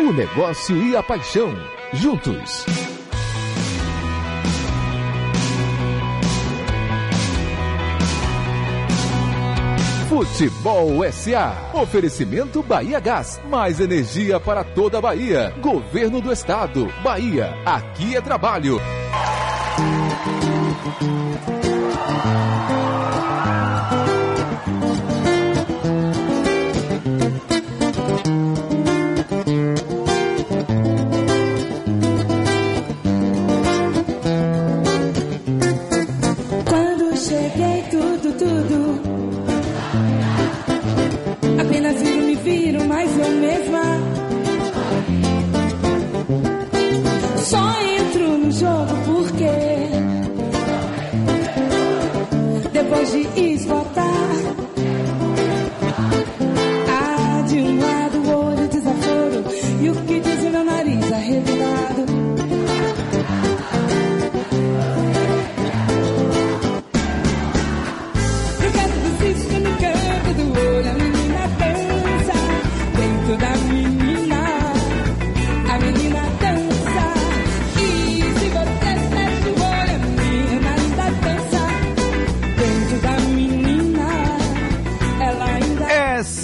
[0.00, 1.54] O negócio e a paixão,
[1.92, 2.66] juntos.
[10.08, 11.70] Futebol SA.
[11.74, 13.40] Oferecimento Bahia Gás.
[13.48, 15.54] Mais energia para toda a Bahia.
[15.60, 16.92] Governo do Estado.
[17.02, 17.56] Bahia.
[17.64, 18.80] Aqui é trabalho.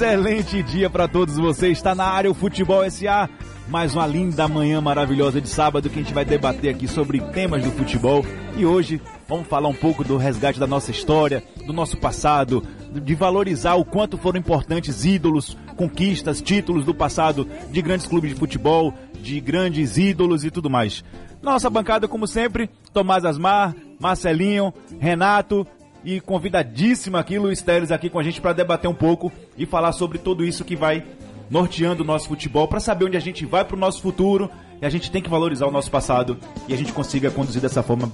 [0.01, 1.77] Excelente dia para todos vocês.
[1.77, 3.29] Está na área o Futebol SA.
[3.69, 7.63] Mais uma linda manhã maravilhosa de sábado que a gente vai debater aqui sobre temas
[7.63, 8.25] do futebol.
[8.57, 8.99] E hoje
[9.29, 13.85] vamos falar um pouco do resgate da nossa história, do nosso passado, de valorizar o
[13.85, 19.99] quanto foram importantes ídolos, conquistas, títulos do passado de grandes clubes de futebol, de grandes
[19.99, 21.05] ídolos e tudo mais.
[21.43, 25.67] Nossa bancada, como sempre, Tomás Asmar, Marcelinho, Renato
[26.05, 29.93] e convidadíssima aqui, Luiz Teles, aqui com a gente para debater um pouco e falar
[29.93, 31.05] sobre tudo isso que vai
[31.51, 34.49] norteando o nosso futebol, para saber onde a gente vai para o nosso futuro
[34.81, 37.83] e a gente tem que valorizar o nosso passado e a gente consiga conduzir dessa
[37.83, 38.11] forma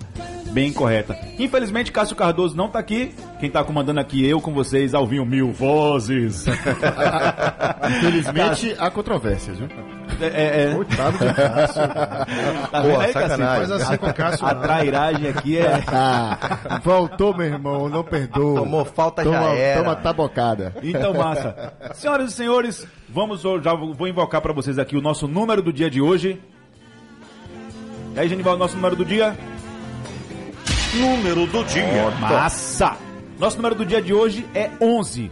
[0.51, 1.19] bem correta.
[1.39, 3.15] Infelizmente, Cássio Cardoso não tá aqui.
[3.39, 6.47] Quem tá comandando aqui eu com vocês, Alvinho Mil Vozes.
[7.99, 9.69] Infelizmente, há controvérsias, viu?
[10.21, 10.75] É, é, é.
[10.75, 11.83] Coitado de Cássio.
[12.71, 13.39] Tá vendo aí, Cássio?
[13.39, 14.47] Faz assim com o Cássio.
[14.47, 15.83] A trairagem aqui é.
[16.83, 18.61] Voltou, meu irmão, não perdoa.
[18.61, 19.83] Tomou falta, já toma, era.
[19.83, 20.75] Toma tabocada.
[20.83, 21.73] Então, massa.
[21.95, 25.91] Senhoras e senhores, vamos já vou invocar para vocês aqui o nosso número do dia
[25.91, 26.41] de hoje.
[28.15, 29.37] E aí, Genival, nosso número do dia?
[30.95, 32.11] Número do dia.
[32.19, 32.97] Massa!
[33.39, 35.31] Nosso número do dia de hoje é 11.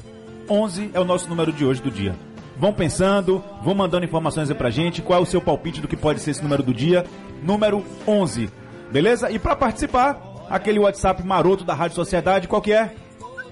[0.49, 2.15] 11 é o nosso número de hoje do dia.
[2.57, 5.03] Vão pensando, vão mandando informações aí pra gente.
[5.03, 7.05] Qual é o seu palpite do que pode ser esse número do dia?
[7.43, 8.49] Número 11.
[8.93, 9.31] Beleza?
[9.31, 12.95] E para participar, aquele WhatsApp maroto da Rádio Sociedade, qual que é?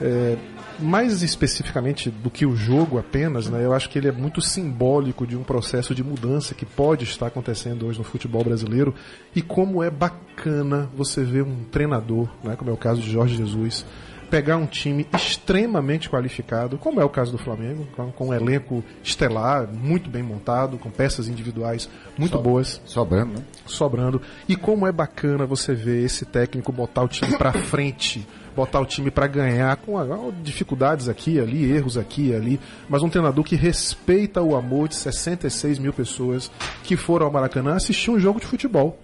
[0.00, 0.36] É,
[0.80, 5.26] mais especificamente do que o jogo apenas, né, eu acho que ele é muito simbólico
[5.26, 8.94] de um processo de mudança que pode estar acontecendo hoje no futebol brasileiro
[9.34, 13.36] e como é bacana você ver um treinador, né, como é o caso de Jorge
[13.36, 13.84] Jesus,
[14.30, 18.82] pegar um time extremamente qualificado, como é o caso do Flamengo, com, com um elenco
[19.02, 23.44] estelar, muito bem montado, com peças individuais muito boas Sobrando, né?
[23.66, 24.22] sobrando.
[24.48, 28.86] E como é bacana você ver esse técnico botar o time pra frente, botar o
[28.86, 29.98] time pra ganhar, com
[30.42, 35.78] dificuldades aqui ali, erros aqui ali, mas um treinador que respeita o amor de 66
[35.78, 36.50] mil pessoas
[36.82, 38.98] que foram ao Maracanã assistir um jogo de futebol.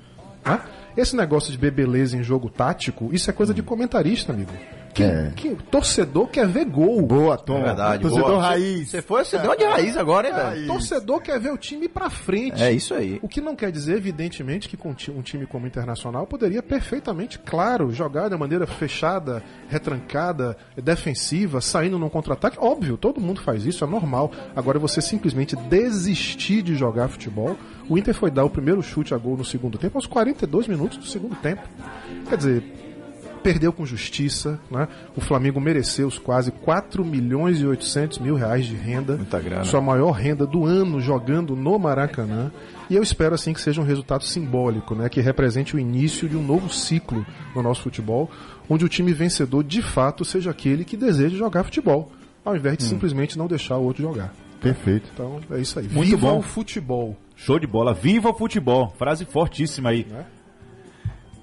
[0.45, 0.61] né?
[0.97, 4.53] Esse negócio de bebeleza em jogo tático, isso é coisa de comentarista, amigo.
[4.97, 5.31] Que, É.
[5.37, 7.03] que torcedor quer ver gol.
[7.03, 7.59] Boa, Tom.
[7.59, 8.03] É verdade.
[8.03, 8.43] Torcedor boa.
[8.43, 8.89] raiz.
[8.89, 10.67] Você foi, você deu uma de raiz agora, hein, velho?
[10.69, 12.63] Torcedor quer ver o time pra frente.
[12.63, 13.19] É isso aí.
[13.23, 14.79] O que não quer dizer, evidentemente, que
[15.11, 21.99] um time como o Internacional poderia perfeitamente, claro, jogar de maneira fechada, retrancada, defensiva, saindo
[21.99, 22.57] num contra-ataque.
[22.59, 24.33] Óbvio, todo mundo faz isso, é normal.
[24.57, 27.55] Agora, você simplesmente desistir de jogar futebol.
[27.87, 30.97] O Inter foi dar o primeiro chute a gol no segundo tempo aos 42 minutos
[30.97, 31.63] do segundo tempo.
[32.31, 32.63] Quer dizer,
[33.47, 34.89] perdeu com justiça, né?
[35.15, 39.17] O Flamengo mereceu os quase 4 milhões e 800 mil reais de renda.
[39.17, 39.63] Muita grana.
[39.63, 42.51] Sua maior renda do ano jogando no Maracanã.
[42.91, 45.09] E eu espero assim que seja um resultado simbólico, né?
[45.09, 48.29] Que represente o início de um novo ciclo no nosso futebol,
[48.69, 52.11] onde o time vencedor de fato seja aquele que deseja jogar futebol,
[52.45, 52.89] ao invés de Hum.
[52.89, 54.35] simplesmente não deixar o outro jogar.
[54.61, 55.09] Perfeito.
[55.15, 55.87] Então é isso aí.
[55.89, 56.39] Muito Viva bom.
[56.39, 57.17] o futebol.
[57.37, 57.95] Show de bola.
[57.95, 58.93] Viva o futebol.
[58.99, 60.05] Frase fortíssima aí.
[60.11, 60.25] Né?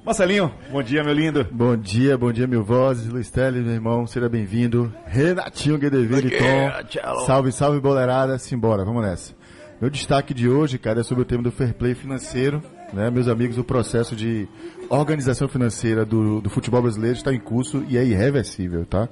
[0.06, 1.48] Marcelinho, bom dia, meu lindo.
[1.50, 3.08] Bom dia, bom dia, mil vozes.
[3.08, 4.94] Luiz Teles, meu irmão, seja bem-vindo.
[5.06, 7.26] Renatinho Guedeville, Tom.
[7.26, 8.38] Salve, salve, boleirada.
[8.38, 9.34] Simbora, vamos nessa.
[9.80, 12.62] Meu destaque de hoje, cara, é sobre o tema do fair play financeiro.
[12.92, 14.46] Né, meus amigos, o processo de
[14.90, 19.08] organização financeira do, do futebol brasileiro está em curso e é irreversível, tá?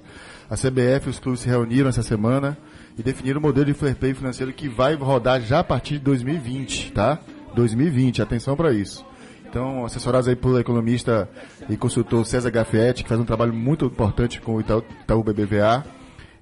[0.49, 2.57] A CBF e os clubes se reuniram essa semana
[2.97, 5.99] e definiram o modelo de fair play financeiro que vai rodar já a partir de
[6.01, 7.17] 2020, tá?
[7.55, 9.09] 2020, atenção para isso.
[9.51, 11.29] Então, assessorados aí pelo economista
[11.69, 15.83] e consultor César Gaffietti, que faz um trabalho muito importante com o Itaú, Itaú BBVA,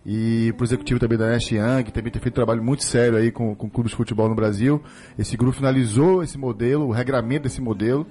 [0.06, 2.84] e para o executivo também da Nest Young, que também tem feito um trabalho muito
[2.84, 4.80] sério aí com, com clubes de futebol no Brasil.
[5.18, 8.06] Esse grupo finalizou esse modelo, o regramento desse modelo,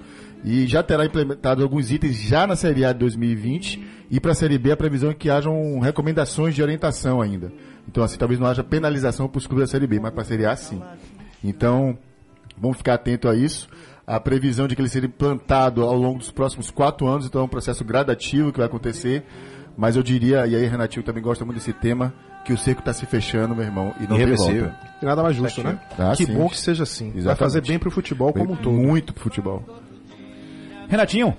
[0.44, 3.80] e já terá implementado alguns itens já na Série A de 2020,
[4.10, 7.52] e para a Série B a previsão é que hajam recomendações de orientação ainda.
[7.86, 10.26] Então, assim, talvez não haja penalização para os clubes da Série B, mas para a
[10.26, 10.82] Série A sim.
[11.44, 11.96] Então,
[12.60, 13.68] Vamos ficar atento a isso.
[14.08, 17.44] A previsão de que ele seja implantado ao longo dos próximos quatro anos, então é
[17.44, 19.22] um processo gradativo que vai acontecer.
[19.76, 22.92] Mas eu diria, e aí Renatinho também gosta muito desse tema, que o cerco está
[22.94, 24.74] se fechando, meu irmão, e não tem volta.
[25.02, 25.78] E nada mais justo, né?
[25.98, 26.34] Ah, que sim.
[26.34, 27.10] bom que seja assim.
[27.10, 27.38] Vai Exatamente.
[27.38, 28.72] fazer bem pro futebol como um todo.
[28.74, 29.62] Muito pro futebol.
[30.88, 31.36] Renatinho,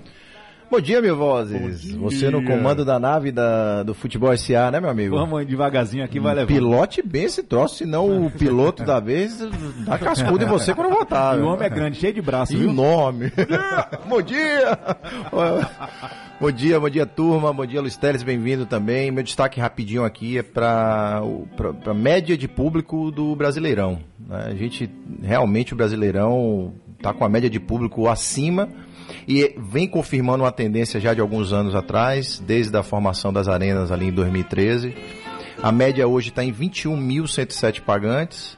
[0.72, 1.96] Bom dia, meu vozes.
[1.96, 5.16] Você no comando da nave da, do futebol SA, né, meu amigo?
[5.16, 6.48] vamos devagarzinho aqui, vai levar.
[6.48, 9.40] Pilote bem esse troço, senão o piloto da vez
[9.86, 11.36] dá cascudo em você quando voltar.
[11.36, 11.54] E o meu.
[11.54, 12.56] homem é grande, cheio de braço?
[12.56, 13.32] Enorme.
[14.08, 14.78] bom dia!
[16.40, 17.52] bom dia, bom dia, turma.
[17.52, 19.10] Bom dia, Luiz Teles, bem-vindo também.
[19.10, 21.22] Meu destaque rapidinho aqui é para
[21.88, 24.00] a média de público do Brasileirão.
[24.20, 24.50] né?
[24.52, 24.88] A gente,
[25.24, 28.70] realmente, o Brasileirão está com a média de público acima
[29.28, 33.92] e vem confirmando uma tendência já de alguns anos atrás, desde a formação das arenas
[33.92, 34.94] ali em 2013.
[35.64, 38.58] A média hoje está em 21.107 pagantes,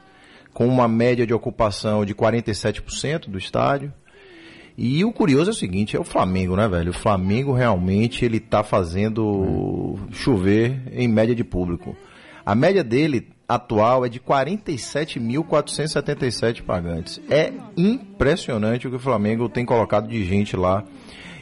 [0.52, 3.92] com uma média de ocupação de 47% do estádio.
[4.76, 6.90] E o curioso é o seguinte, é o Flamengo, né, velho?
[6.90, 11.96] O Flamengo realmente ele tá fazendo chover em média de público.
[12.44, 17.20] A média dele atual é de 47.477 pagantes.
[17.28, 20.84] É impressionante o que o Flamengo tem colocado de gente lá.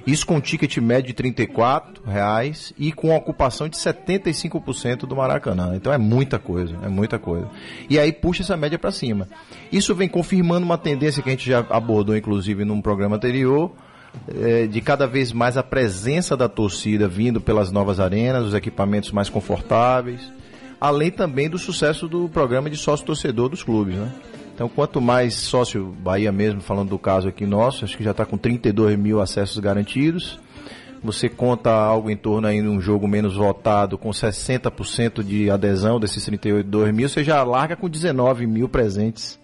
[0.07, 5.77] Isso com um ticket médio de 34 reais e com ocupação de 75% do Maracanã.
[5.77, 7.49] Então é muita coisa, é muita coisa.
[7.89, 9.29] E aí puxa essa média para cima.
[9.71, 13.73] Isso vem confirmando uma tendência que a gente já abordou, inclusive, num programa anterior,
[14.35, 19.13] eh, de cada vez mais a presença da torcida vindo pelas novas arenas, os equipamentos
[19.13, 20.33] mais confortáveis,
[20.81, 24.13] além também do sucesso do programa de sócio-torcedor dos clubes, né?
[24.55, 28.27] Então, quanto mais sócio Bahia mesmo, falando do caso aqui nosso, acho que já está
[28.27, 30.39] com 32 mil acessos garantidos.
[31.03, 36.23] Você conta algo em torno aí num jogo menos votado, com 60% de adesão desses
[36.25, 39.41] 32 mil, você já larga com 19 mil presentes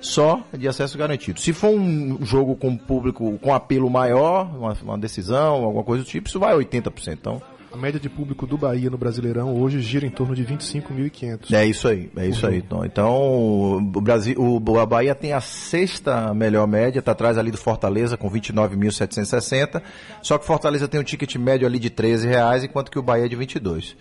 [0.00, 1.40] só de acesso garantido.
[1.40, 6.08] Se for um jogo com público, com apelo maior, uma, uma decisão, alguma coisa do
[6.08, 7.12] tipo, isso vai a 80%.
[7.12, 7.42] Então,
[7.72, 11.52] A média de público do Bahia no Brasileirão hoje gira em torno de 25.500.
[11.54, 12.60] É isso aí, é isso aí.
[12.62, 12.84] Tom.
[12.84, 17.56] Então, o Brasil, o a Bahia tem a sexta melhor média, está atrás ali do
[17.56, 19.80] Fortaleza com 29.760.
[20.20, 23.26] Só que Fortaleza tem um ticket médio ali de 13 reais, enquanto que o Bahia
[23.26, 23.96] é de 22.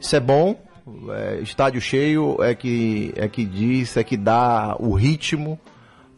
[0.00, 0.56] Isso é bom.
[1.10, 5.60] é, estádio cheio é que é que diz, é que dá o ritmo,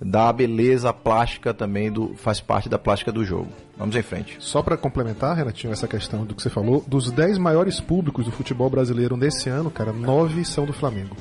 [0.01, 3.49] dá a beleza plástica também do faz parte da plástica do jogo.
[3.83, 4.37] Vamos em frente.
[4.39, 8.31] Só para complementar, Renatinho, essa questão do que você falou, dos 10 maiores públicos do
[8.31, 11.17] futebol brasileiro nesse ano, cara, 9 são do Flamengo.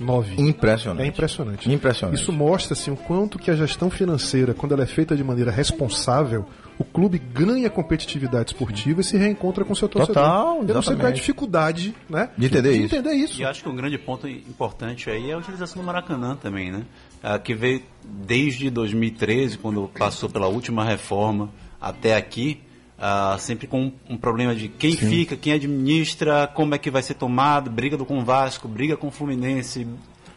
[0.00, 0.34] 9.
[0.42, 1.04] Impressionante.
[1.04, 1.70] É impressionante.
[1.72, 2.20] Impressionante.
[2.20, 5.52] Isso mostra assim, o quanto que a gestão financeira, quando ela é feita de maneira
[5.52, 6.46] responsável,
[6.78, 10.14] o clube ganha competitividade esportiva e se reencontra com seu torcedor.
[10.24, 11.16] Total, Eu não sei qual é a exatamente.
[11.16, 12.30] dificuldade, né?
[12.36, 12.96] De entender isso.
[12.96, 13.40] entender isso.
[13.40, 16.82] E acho que um grande ponto importante aí é a utilização do Maracanã também, né?
[17.22, 21.50] Ah, que veio desde 2013, quando passou pela última reforma,
[21.80, 22.60] até aqui,
[22.98, 27.14] ah, sempre com um, problema de quem fica, quem administra, como é que vai ser
[27.14, 29.86] tomado, briga do com Vasco, briga com o Fluminense,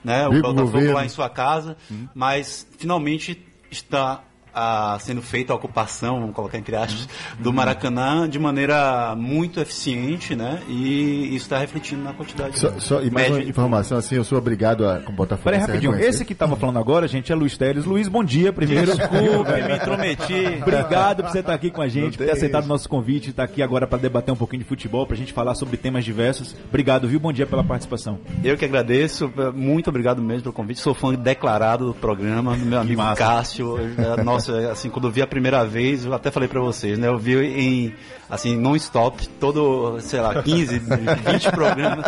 [0.04, 0.26] né?
[0.28, 0.94] O Briga o Botafogo governo.
[0.94, 1.76] lá em sua casa,
[2.16, 3.38] mas finalmente
[3.70, 7.08] está ah, sendo feita a ocupação, vamos colocar entre aspas,
[7.40, 10.62] do Maracanã de maneira muito eficiente, né?
[10.68, 14.16] E isso está refletindo na quantidade Só, só, e mais média uma de informação assim,
[14.16, 15.96] eu sou obrigado a, Botafogo, Peraí, rapidinho.
[15.96, 17.86] Esse que tava falando agora, gente, é Luiz Teles.
[17.86, 18.96] Luiz, bom dia primeiro.
[18.96, 20.62] Desculpe, me intrometi.
[20.62, 23.44] Obrigado por você estar aqui com a gente, por ter aceitado o nosso convite, estar
[23.44, 26.56] aqui agora para debater um pouquinho de futebol, pra gente falar sobre temas diversos.
[26.68, 27.20] Obrigado, viu?
[27.20, 28.20] Bom dia pela participação.
[28.44, 30.80] Eu que agradeço, muito obrigado mesmo pelo convite.
[30.80, 33.02] Sou fã declarado do programa, meu amigo.
[33.16, 33.78] Cássio.
[33.80, 37.08] Eh, Nossa, assim, quando eu vi a primeira vez, eu até falei pra vocês, né?
[37.08, 37.96] Eu vi em,
[38.30, 42.06] assim, non-stop, todo, sei lá, 15, 20 programas.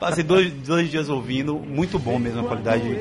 [0.00, 2.98] Passei dois, dois dias ouvindo, muito bom mesmo a qualidade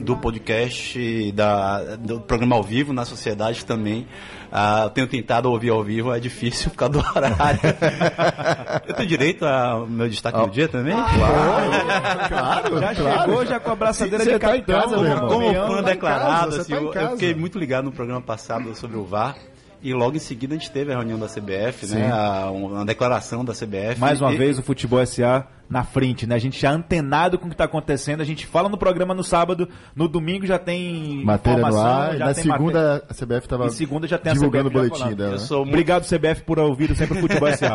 [0.00, 4.08] do podcast, da, do programa ao vivo, na sociedade também.
[4.52, 7.60] Ah, eu tenho tentado ouvir ao vivo, é difícil por causa do horário.
[8.86, 10.94] eu tenho direito ao meu destaque do dia também?
[10.94, 13.20] Claro, Já claro.
[13.22, 15.28] chegou já com a abraçadeira Você de tá capitão, casa, meu irmão.
[15.28, 17.92] Como fã tá em declarado, casa, assim, você tá eu, eu fiquei muito ligado no
[17.92, 19.36] programa passado sobre o VAR.
[19.82, 22.10] E logo em seguida a gente teve a reunião da CBF, né?
[22.12, 23.98] A, uma declaração da CBF.
[23.98, 26.34] Mais uma E- vez o Futebol SA na frente, né?
[26.34, 29.22] A gente já antenado com o que está acontecendo, a gente fala no programa no
[29.22, 33.46] sábado, no domingo já tem Matéria no ar, e já na tem segunda a CBF
[33.46, 35.30] estava segunda já tem a divulgando o CBF já boletim dela.
[35.30, 35.38] Eu né?
[35.38, 37.74] sou muito, Obrigado, CBF, por ouvir sempre o Futebol SA.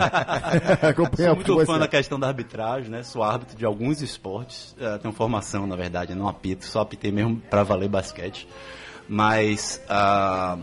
[0.90, 1.80] Acompanha sou o muito futebol fã SA.
[1.80, 3.02] da questão da arbitragem, né?
[3.02, 4.76] Sou árbitro de alguns esportes.
[4.78, 8.46] eh, tenho formação, na verdade, não apito, só apitei mesmo para valer basquete.
[9.08, 10.58] Mas ah,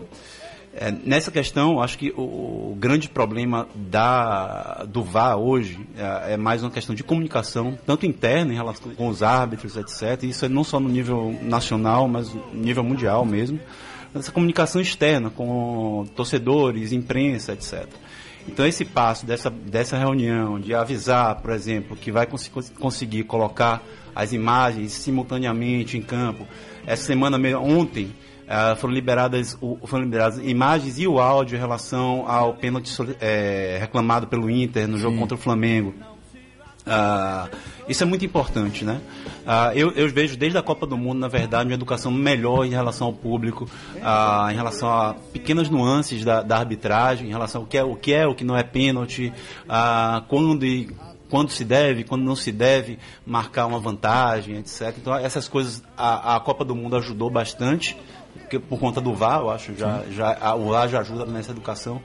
[0.75, 6.37] é, nessa questão, acho que o, o grande problema da, do VAR hoje é, é
[6.37, 10.23] mais uma questão de comunicação, tanto interna em relação com os árbitros, etc.
[10.23, 13.59] Isso é não só no nível nacional, mas no nível mundial mesmo.
[14.15, 17.87] Essa comunicação externa com torcedores, imprensa, etc.
[18.47, 22.49] Então esse passo dessa, dessa reunião de avisar, por exemplo, que vai cons
[22.79, 23.83] conseguir colocar
[24.15, 26.47] as imagens simultaneamente em campo.
[26.85, 28.11] Essa semana, ontem,
[28.47, 32.89] ah, foram liberadas o- foram liberadas imagens e o áudio em relação ao pênalti
[33.21, 35.93] eh, reclamado pelo Inter no jogo contra o Flamengo.
[36.85, 37.47] Ah,
[37.87, 38.99] isso é muito importante, né?
[39.47, 42.71] Ah, eu, eu vejo desde a Copa do Mundo, na verdade, uma educação melhor em
[42.71, 43.69] relação ao público,
[44.01, 47.95] ah, em relação a pequenas nuances da, da arbitragem, em relação ao que é o
[47.95, 49.31] que é, o que não é pênalti,
[50.27, 50.89] quando e
[51.29, 54.93] quando se deve, quando não se deve marcar uma vantagem, etc.
[54.97, 57.97] Então essas coisas a, a Copa do Mundo ajudou bastante,
[58.59, 61.51] porque, por conta do VAR, eu acho já, já a- o VAR já ajuda nessa
[61.51, 62.01] educação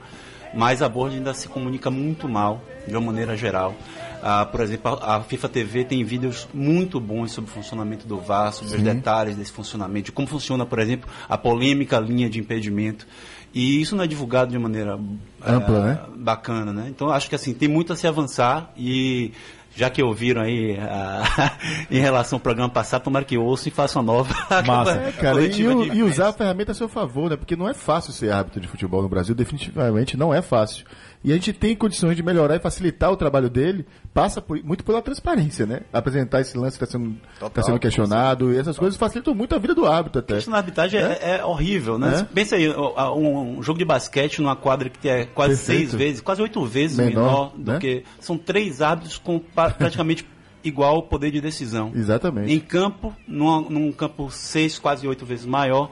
[0.51, 3.75] mas a board ainda se comunica muito mal, de uma maneira geral.
[4.19, 8.51] Ah, por exemplo, a FIFA TV tem vídeos muito bons sobre o funcionamento do VAR,
[8.51, 13.05] sobre os detalhes desse funcionamento, de como funciona, por exemplo, a polêmica linha de impedimento.
[13.53, 14.97] E isso não é divulgado de maneira
[15.45, 15.99] Ampla, né?
[16.15, 16.85] bacana, né?
[16.89, 19.31] Então acho que assim, tem muito a se avançar e
[19.75, 21.51] já que ouviram aí ah,
[21.89, 24.33] em relação ao programa passado, tomara que ouçam e façam uma nova
[24.65, 24.91] Massa.
[24.93, 27.37] É, cara, e, o- e usar a ferramenta a seu favor, né?
[27.37, 30.85] Porque não é fácil ser árbitro de futebol no Brasil, definitivamente não é fácil.
[31.21, 34.85] E a gente tem condições de melhorar e facilitar o trabalho dele, passa por- muito
[34.85, 35.81] pela transparência, né?
[35.91, 37.17] Apresentar esse lance que está sendo,
[37.53, 40.37] tá sendo questionado, e essas coisas facilitam muito a vida do árbitro até.
[40.37, 42.19] Isso na arbitragem é, é horrível, né?
[42.21, 42.23] É?
[42.23, 45.79] Pensa aí, um, um jogo de basquete numa quadra que é quase Perfeito.
[45.89, 47.79] seis vezes, quase oito vezes Menor, menor, do né?
[47.79, 48.03] que.
[48.21, 50.25] São três árbitros com praticamente
[50.63, 51.91] igual poder de decisão.
[51.95, 52.51] Exatamente.
[52.53, 55.89] Em campo, numa- num campo seis, quase oito vezes maior,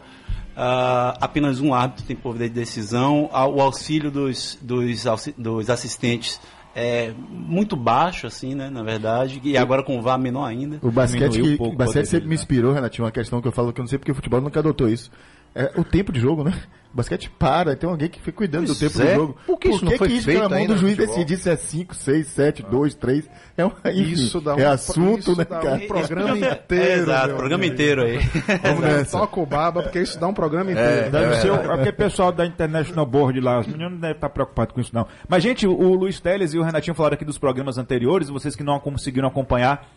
[0.60, 3.30] ah, apenas um árbitro tem poder de decisão.
[3.32, 5.06] Ah, O auxílio dos, dos,
[5.38, 6.42] dos assistentes
[6.76, 8.68] é muito baixo, assim, né?
[8.68, 9.40] Na verdade.
[9.44, 10.80] E agora com o VAR menor ainda.
[10.82, 13.52] O basquete, Diminuiu um que, pouco basquete sempre me inspirou, Renatinho, uma questão que eu
[13.52, 15.12] falo que eu não sei porque o futebol nunca adotou isso.
[15.60, 16.54] É o tempo de jogo, né?
[16.94, 19.06] O basquete para, tem alguém que fica cuidando Pois do tempo é.
[19.14, 19.38] do jogo.
[19.46, 21.50] Por que isso não foi que isso feito na mão ainda do juiz decidir se
[21.50, 23.30] é 5, 6, 7, 2, 3?
[23.58, 25.78] É, um, enfim, Isso dá um- é assunto, isso né, dá um cara?
[25.80, 27.74] pro- programa ter- inteiro, É, exato, programa amigo.
[27.74, 28.18] inteiro aí.
[28.64, 29.18] Vamos nessa.
[29.20, 31.12] Toca o baba, porque isso dá um programa inteiro.
[31.12, 33.60] Deve ser o, aquele pessoal da International Board lá.
[33.60, 35.06] Os meninos não devem estar preocupados com isso, não.
[35.28, 38.30] Mas, gente, o Luiz Teles e o Renatinho falaram aqui dos programas anteriores.
[38.30, 39.88] Vocês que não conseguiram acompanhar,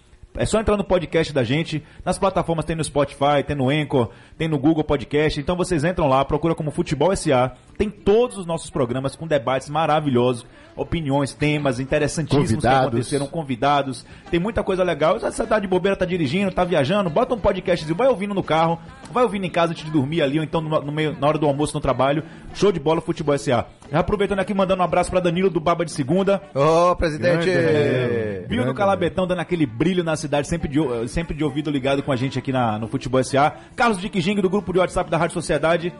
[0.40, 1.84] é só entrar no podcast da gente.
[2.02, 5.38] Nas plataformas tem no Spotify, tem no Anchor, tem no Google Podcast.
[5.38, 7.52] Então vocês entram lá, procura como Futebol SA.
[7.76, 12.88] Tem todos os nossos programas com debates maravilhosos, opiniões, temas interessantíssimos que Convidados.
[12.88, 14.06] aconteceram, convidados.
[14.30, 15.20] Tem muita coisa legal.
[15.20, 18.78] Você tá de bobeira, tá dirigindo, tá viajando, bota um podcastzinho, vai ouvindo no carro,
[19.12, 21.36] vai ouvindo em casa antes de dormir ali, ou então no, no meio, na hora
[21.36, 22.24] do almoço no trabalho.
[22.54, 23.66] Show de bola, Futebol SA.
[23.90, 26.40] Já aproveitando aqui, mandando um abraço pra Danilo do Baba de Segunda.
[26.54, 27.50] Ô, presidente!
[27.50, 28.46] Grande.
[28.48, 30.78] Bill do Calabetão dando aquele brilho na cidade, sempre de,
[31.08, 33.52] sempre de ouvido ligado com a gente aqui na, no Futebol SA.
[33.74, 35.92] Carlos de Quijing, do grupo de WhatsApp da Rádio Sociedade.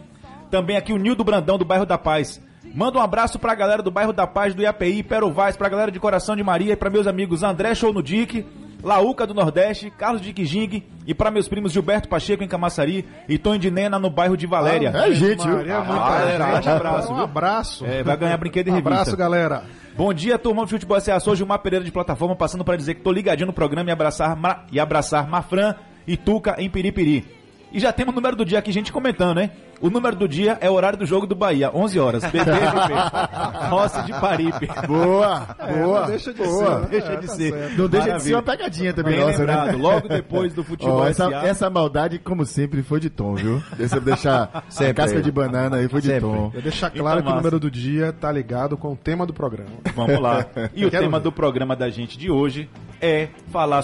[0.51, 2.41] Também aqui o Nildo Brandão, do bairro da Paz.
[2.75, 5.91] Manda um abraço pra galera do bairro da Paz, do IAPI, Pero Vaz, pra galera
[5.91, 8.47] de Coração de Maria e pra meus amigos André Show no Dick,
[8.83, 13.39] Laúca do Nordeste, Carlos de Quijing e para meus primos Gilberto Pacheco em Camaçari e
[13.39, 14.89] Tonho de Nena no bairro de Valéria.
[14.95, 15.57] É gente, viu?
[15.57, 16.69] Maria, muita Ah, galera, gente.
[16.69, 17.25] abraço, Um viu?
[17.25, 17.85] abraço.
[17.87, 18.95] É, vai ganhar brinquedo e Um revista.
[19.01, 19.65] abraço, galera.
[19.97, 21.21] Bom dia, turma do Futebol SA.
[21.21, 24.35] Sou Gilmar Pereira de plataforma, passando para dizer que tô ligadinho no programa e abraçar,
[24.37, 25.75] Ma- e abraçar Mafran
[26.07, 27.27] e Tuca em Piripiri.
[27.73, 29.51] E já temos o número do dia aqui, gente comentando, hein?
[29.81, 32.23] O número do dia é o horário do jogo do Bahia, 11 horas.
[32.31, 33.69] BBFP.
[33.71, 34.69] Rossi de Paripe.
[34.87, 35.47] Boa,
[35.79, 36.01] boa.
[36.03, 36.67] não deixa de boa.
[36.75, 36.87] ser, né?
[36.91, 37.53] Deixa É, de tá ser.
[37.53, 37.79] certo.
[37.79, 39.83] Não deixa de ser uma pegadinha também Bem nossa, lembrado, né?
[39.83, 41.47] logo depois do Futebol Ó, essa, SA.
[41.47, 43.63] essa maldade, como sempre, foi de tom, viu?
[43.77, 44.95] Deixa eu deixar a Sempre.
[44.95, 46.21] casca de banana aí, foi de Sempre.
[46.29, 46.51] tom.
[46.55, 49.33] Eu deixar claro Então, que o número do dia tá ligado com o tema do
[49.33, 49.71] programa.
[49.95, 50.45] Vamos lá.
[50.75, 51.25] E o Quero tema ver.
[51.25, 52.69] do programa da gente de hoje
[53.01, 53.83] é falar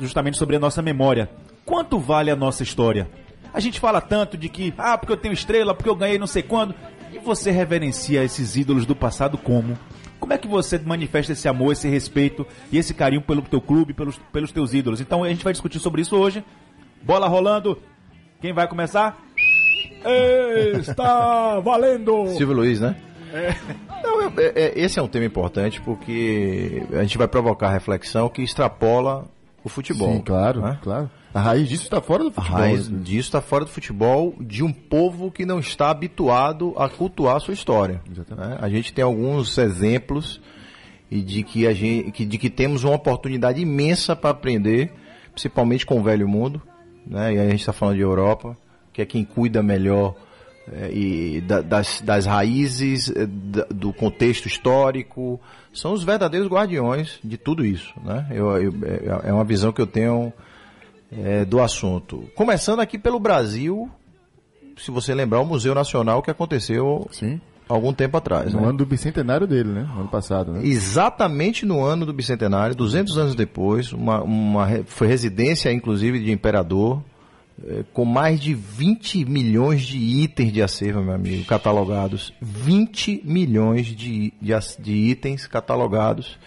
[0.00, 1.28] justamente sobre a nossa memória.
[1.64, 3.08] Quanto vale a nossa história?
[3.54, 6.26] A gente fala tanto de que, ah, porque eu tenho estrela, porque eu ganhei não
[6.26, 6.74] sei quando.
[7.12, 9.78] E você reverencia esses ídolos do passado como?
[10.18, 13.92] Como é que você manifesta esse amor, esse respeito e esse carinho pelo teu clube,
[13.94, 15.00] pelos, pelos teus ídolos?
[15.00, 16.44] Então a gente vai discutir sobre isso hoje.
[17.02, 17.78] Bola rolando.
[18.40, 19.16] Quem vai começar?
[20.80, 22.26] Está valendo!
[22.28, 22.96] Silvio Luiz, né?
[24.02, 28.28] Não, eu- é- é- esse é um tema importante porque a gente vai provocar reflexão
[28.28, 29.26] que extrapola
[29.62, 30.12] o futebol.
[30.12, 30.78] Sim, claro, né?
[30.82, 31.10] claro.
[31.34, 32.58] A raiz disso está fora do A futebol.
[32.60, 37.36] raiz disso está fora do futebol de um povo que não está habituado a cultuar
[37.36, 38.00] a sua história.
[38.08, 38.56] Né?
[38.60, 40.40] A gente tem alguns exemplos
[41.10, 44.92] e de que, a gente, que, de que temos uma oportunidade imensa para aprender,
[45.32, 46.62] principalmente com o velho mundo.
[47.06, 47.34] Né?
[47.34, 48.56] E aí a gente está falando de Europa,
[48.92, 50.14] que é quem cuida melhor
[50.72, 55.38] eh, e da- das, das raízes, da- do contexto histórico.
[55.72, 57.92] São os verdadeiros guardiões de tudo isso.
[58.04, 58.26] Né?
[58.30, 58.72] Eu- eu-
[59.24, 60.32] é é uma visão que eu tenho
[61.22, 62.28] é, do assunto.
[62.34, 63.90] Começando aqui pelo Brasil,
[64.76, 67.40] se você lembrar, o Museu Nacional que aconteceu Sim.
[67.68, 68.52] algum tempo atrás.
[68.52, 68.68] No né?
[68.68, 69.88] ano do bicentenário dele, né?
[69.94, 70.66] No ano passado, né?
[70.66, 77.02] Exatamente no ano do bicentenário, 200 anos depois, uma, uma foi residência, inclusive, de imperador,
[77.62, 82.32] eh, com mais de 20 milhões de itens de acervo, meu amigo, catalogados.
[82.40, 86.38] 20 milhões de, de, de itens catalogados.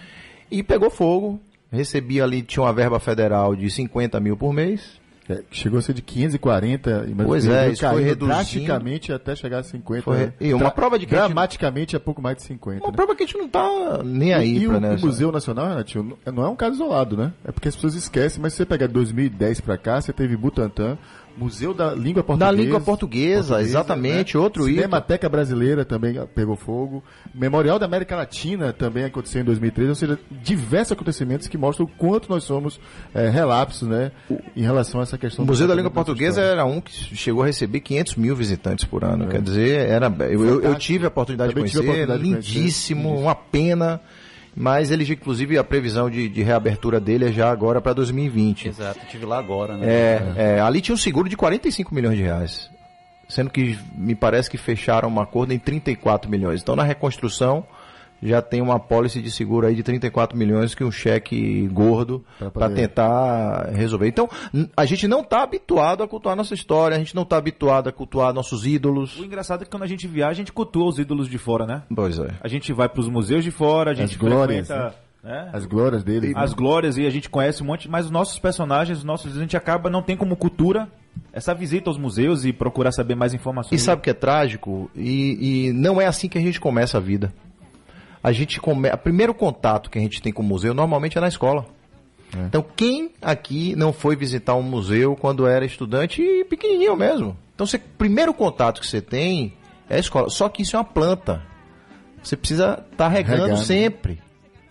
[0.50, 1.40] E pegou fogo.
[1.72, 4.82] Recebia ali, tinha uma verba federal de 50 mil por mês.
[5.30, 8.28] É, chegou a ser de 540, mas Pois é, isso foi reduzindo.
[8.28, 10.02] drasticamente até chegar a 50.
[10.04, 10.34] Foi- né?
[10.40, 12.80] e uma prova de que a gente- Dramaticamente é pouco mais de 50.
[12.86, 12.96] Uma né?
[12.96, 16.18] prova que a gente não tá nem aí e pra né, o Museu Nacional, Renatinho,
[16.26, 17.34] não- é um caso isolado, né?
[17.44, 20.38] É porque as pessoas esquecem, mas se você pegar de 2010 pra cá, você teve
[20.38, 20.98] Butantan,
[21.38, 22.52] Museu da Língua Portuguesa.
[22.52, 24.72] língua portuguesa, exatamente, outro né?
[24.72, 27.04] Cinemateca Brasileira também pegou fogo.
[27.34, 31.90] Memorial da América Latina também aconteceu em 2013, ou seja, diversos acontecimentos que mostram o
[31.90, 32.80] quanto nós somos
[33.14, 34.12] é, relapsos, né?
[34.56, 35.46] Em relação a essa questão.
[35.46, 36.62] O Museu da Língua tratamento Portuguesa história.
[36.62, 39.28] era um que chegou a receber 500 mil visitantes por ano.
[39.28, 42.54] Quer dizer, era, eu, eu- eu tive a oportunidade Também de conhecer, oportunidade de conhecer.
[42.60, 44.02] lindíssimo, uma pena.
[44.60, 48.70] Mas ele, inclusive, a previsão de, de reabertura dele é já agora para 2020.
[48.70, 49.88] Exato, eu tive lá agora, né?
[49.88, 52.68] É, é, ali tinha um seguro de 45 milhões de reais.
[53.30, 56.64] Sendo que me parece que fecharam um acordo em 34 milhões.
[56.64, 57.64] Então, na reconstrução,
[58.22, 62.52] já tem uma pólice de seguro aí de 34 milhões que um cheque gordo Pra
[62.52, 64.08] para tentar resolver.
[64.08, 64.30] Então,
[64.76, 67.92] a gente não está habituado a cultuar nossa história, a gente não está habituado a
[67.92, 69.20] cultuar nossos ídolos.
[69.20, 71.66] O engraçado é que quando a gente viaja, a gente cultua os ídolos de fora,
[71.66, 71.84] né?
[71.94, 72.30] Pois é.
[72.42, 75.50] A gente vai pros museus de fora, a gente As glórias, frequenta, né?
[75.54, 76.34] As glórias dele.
[76.36, 79.40] as glórias e a gente conhece um monte, mas os nossos personagens, os nossos, a
[79.40, 80.88] gente acaba, não tem como cultura
[81.34, 83.80] essa visita aos museus e procurar saber mais informações.
[83.80, 84.90] E sabe o que é trágico?
[84.96, 87.34] E, e não é assim que a gente começa a vida.
[88.28, 88.90] A gente come...
[88.90, 91.66] o primeiro contato que a gente tem com o museu normalmente é na escola.
[92.46, 97.38] Então, quem aqui não foi visitar um museu quando era estudante e pequenininho mesmo?
[97.56, 99.54] Então, o primeiro contato que você tem
[99.90, 100.30] é a escola.
[100.30, 101.42] Só que isso é uma planta.
[102.22, 103.62] Você precisa estar regando Regando.
[103.62, 104.22] sempre.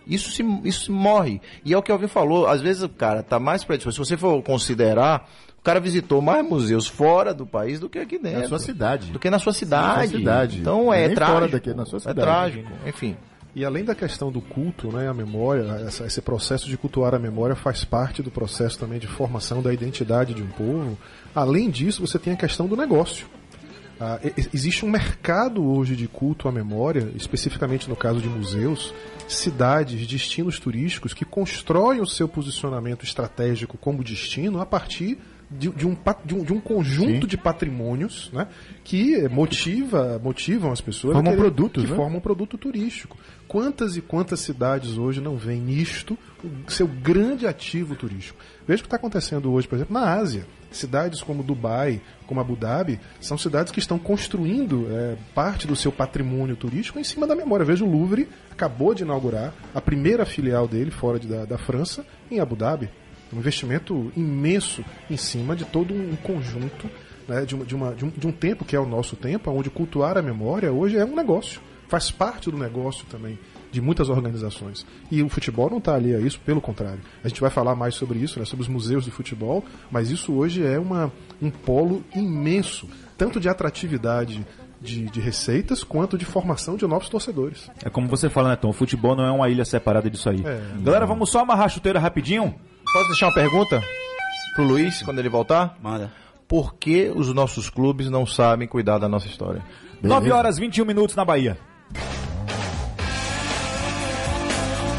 [0.05, 1.41] Isso se, isso morre.
[1.65, 2.45] E é o que Alvin falou.
[2.45, 4.03] Às vezes o cara tá mais predisposto.
[4.03, 8.19] Se você for considerar, o cara visitou mais museus fora do país do que aqui
[8.19, 8.41] dentro.
[8.41, 9.11] Na sua cidade.
[9.11, 9.87] Do que na sua cidade.
[9.87, 10.59] na sua cidade.
[10.59, 11.39] Então é Nem trágico.
[11.39, 12.71] fora daqui, na sua É trágico.
[12.85, 13.17] Enfim.
[13.57, 17.17] E além da questão do culto, né, a memória, essa- esse processo de cultuar a
[17.17, 20.95] memória faz parte do processo também de formação da identidade de um povo.
[21.33, 23.25] Além disso, você tem a questão do negócio.
[23.99, 24.19] Ah,
[24.53, 28.93] existe um mercado hoje de culto à memória, especificamente no caso de museus,
[29.27, 35.17] cidades, destinos turísticos que constroem o seu posicionamento estratégico como destino a partir
[35.49, 37.27] de, de um, de um- de um conjunto Sim.
[37.27, 38.47] de patrimônios né,
[38.83, 41.95] que motiva, motivam as pessoas Formam querer- produtos, que né?
[41.95, 43.17] formam um produto turístico.
[43.47, 48.37] Quantas e quantas cidades hoje não veem nisto o seu grande ativo turístico?
[48.67, 50.45] Veja o que está acontecendo hoje, por exemplo, na Ásia.
[50.69, 55.93] Cidades como Dubai, como Abu Dhabi, são cidades que estão construindo é, parte do seu
[55.93, 57.65] patrimônio turístico em cima da memória.
[57.65, 62.05] Veja o Louvre acabou de inaugurar a primeira filial dele fora de- da, da França
[62.29, 62.89] em Abu Dhabi.
[63.33, 66.89] Um investimento imenso em cima de todo um conjunto
[67.27, 69.51] né, de, uma, de, uma, de, um, de um tempo que é o nosso tempo,
[69.51, 71.61] onde cultuar a memória hoje é um negócio.
[71.87, 73.37] Faz parte do negócio também
[73.71, 74.85] de muitas organizações.
[75.11, 76.99] E o futebol não está ali a isso, pelo contrário.
[77.23, 80.33] A gente vai falar mais sobre isso, né, sobre os museus do futebol, mas isso
[80.33, 81.11] hoje é uma,
[81.41, 82.87] um polo imenso,
[83.17, 84.45] tanto de atratividade
[84.81, 87.69] de, de, receitas quanto de formação de novos torcedores.
[87.83, 88.69] É como você fala, né, Tom?
[88.69, 90.43] O futebol não é uma ilha separada disso aí.
[90.45, 92.53] É, Galera, vamos só amarrar a chuteira rapidinho?
[92.93, 93.83] Posso deixar uma pergunta
[94.55, 95.77] pro Luiz quando ele voltar?
[95.81, 96.11] Manda.
[96.47, 99.63] Por que os nossos clubes não sabem cuidar da nossa história?
[100.01, 101.57] 9 horas 21 minutos na Bahia.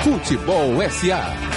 [0.04, 1.48] Futebol SA.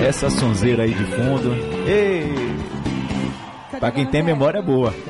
[0.00, 1.52] Essa sonzeira aí de fundo.
[1.86, 2.49] Ei!
[3.80, 4.94] Pra quem tem memória boa.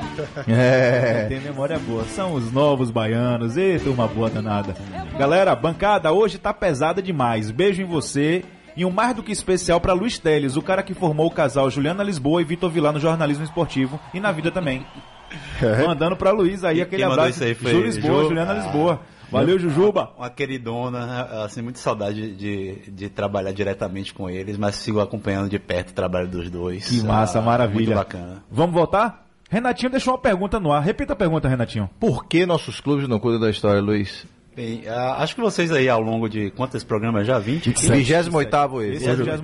[0.47, 1.25] É.
[1.27, 2.03] Quem tem memória boa.
[2.05, 3.57] São os novos baianos.
[3.57, 4.75] Ei, turma boa danada.
[5.17, 7.51] Galera, bancada hoje tá pesada demais.
[7.51, 8.43] Beijo em você
[8.75, 11.69] e um mais do que especial para Luiz Teles, o cara que formou o casal
[11.69, 14.85] Juliana Lisboa e Vitor Vilar no jornalismo esportivo e na vida também.
[15.85, 17.43] Mandando para Luiz aí aquele abraço.
[17.43, 18.29] Aí foi Ju Lisboa, Ju...
[18.29, 18.55] Juliana ah.
[18.55, 19.01] Lisboa.
[19.31, 20.11] Valeu, Jujuba.
[20.17, 25.57] Uma, queridona, assim, muito saudade de, de trabalhar diretamente com eles, mas sigo acompanhando de
[25.57, 26.87] perto o trabalho dos dois.
[26.87, 27.85] Que massa, ah, maravilha.
[27.85, 28.43] Muito bacana.
[28.51, 29.25] Vamos voltar?
[29.49, 30.81] Renatinho deixou uma pergunta no ar.
[30.81, 31.89] Repita a pergunta, Renatinho.
[31.99, 34.25] Por que nossos clubes não cuidam da história, Luiz?
[34.55, 37.39] Bem, uh, acho que vocês aí ao longo de quantos programas já?
[37.39, 37.69] 20?
[37.69, 37.95] 28
[38.81, 38.97] esse.
[38.97, 39.43] Esse é o 28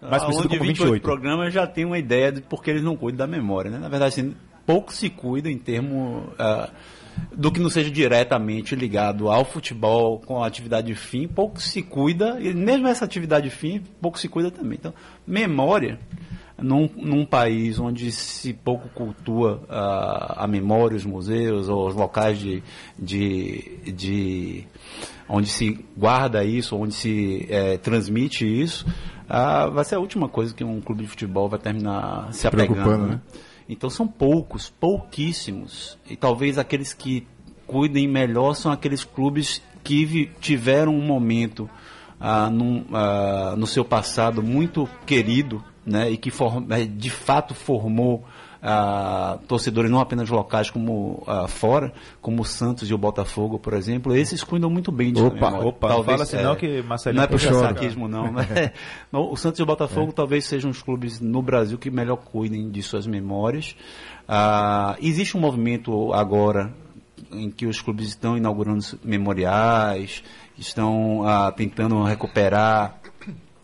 [0.00, 2.82] Mas ao longo de 28, 28 programas já tem uma ideia de por que eles
[2.82, 3.78] não cuidam da memória, né?
[3.78, 4.34] Na verdade, assim,
[4.66, 6.70] pouco se cuida em termos uh,
[7.34, 12.38] do que não seja diretamente ligado ao futebol com a atividade fim, pouco se cuida,
[12.40, 14.78] e mesmo essa atividade fim, pouco se cuida também.
[14.78, 14.94] Então,
[15.26, 15.98] memória
[16.58, 22.38] num, num país onde se pouco cultua uh, a memória, os museus ou os locais
[22.38, 22.62] de,
[22.98, 24.64] de, de
[25.28, 28.86] onde se guarda isso, onde se é, transmite isso,
[29.28, 33.06] uh, vai ser a última coisa que um clube de futebol vai terminar se apegando.
[33.06, 33.14] Né?
[33.14, 33.20] né?
[33.68, 35.98] Então são poucos, pouquíssimos.
[36.08, 37.26] E talvez aqueles que
[37.66, 41.68] cuidem melhor são aqueles clubes que tiveram um momento
[42.20, 46.30] ah, num, ah, no seu passado muito querido né, e que
[46.70, 48.24] é, de fato formou
[48.62, 53.74] ah, torcedores não apenas locais como ah, fora, como o Santos e o Botafogo, por
[53.74, 57.16] exemplo, esses cuidam muito bem de Opa, opa, talvez, fala assim é, não que Marcelinho
[57.18, 58.72] Não é puxar saquismo não, mas é,
[59.12, 60.12] o Santos e o Botafogo é.
[60.12, 63.76] talvez sejam os clubes no Brasil que melhor cuidem de suas memórias.
[64.28, 66.72] Ah, existe um movimento agora
[67.32, 70.22] em que os clubes estão inaugurando memoriais,
[70.58, 72.98] estão ah, tentando recuperar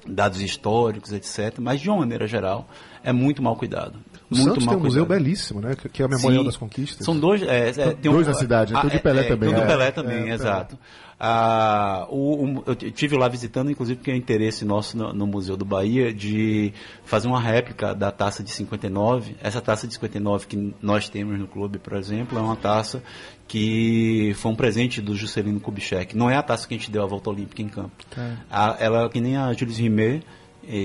[0.06, 1.58] dados históricos, etc.
[1.60, 2.68] Mas, de uma maneira geral,
[3.02, 3.98] é muito mal cuidado.
[4.32, 5.74] O muito Santos tem um museu belíssimo, né?
[5.74, 7.04] Que é o Memorial Sim, das Conquistas.
[7.04, 7.42] São dois.
[7.42, 9.50] É, é, tem dois um, na cidade, tem o de Pelé é, também.
[9.50, 10.78] Tem o do Pelé também, é, exato.
[11.24, 15.56] Ah, o, o, eu tive lá visitando, inclusive, porque é interesse nosso no, no, Museu
[15.56, 16.72] do Bahia de
[17.04, 19.36] fazer uma réplica da taça de 59.
[19.40, 23.04] Essa taça de 59 que nós temos no clube, por exemplo, é uma taça
[23.46, 26.16] que foi um presente do Juscelino Kubitschek.
[26.16, 27.92] Não é a taça que a gente deu à volta olímpica em campo.
[28.18, 28.32] É.
[28.50, 30.24] A, ela é que nem a Jules Rimet,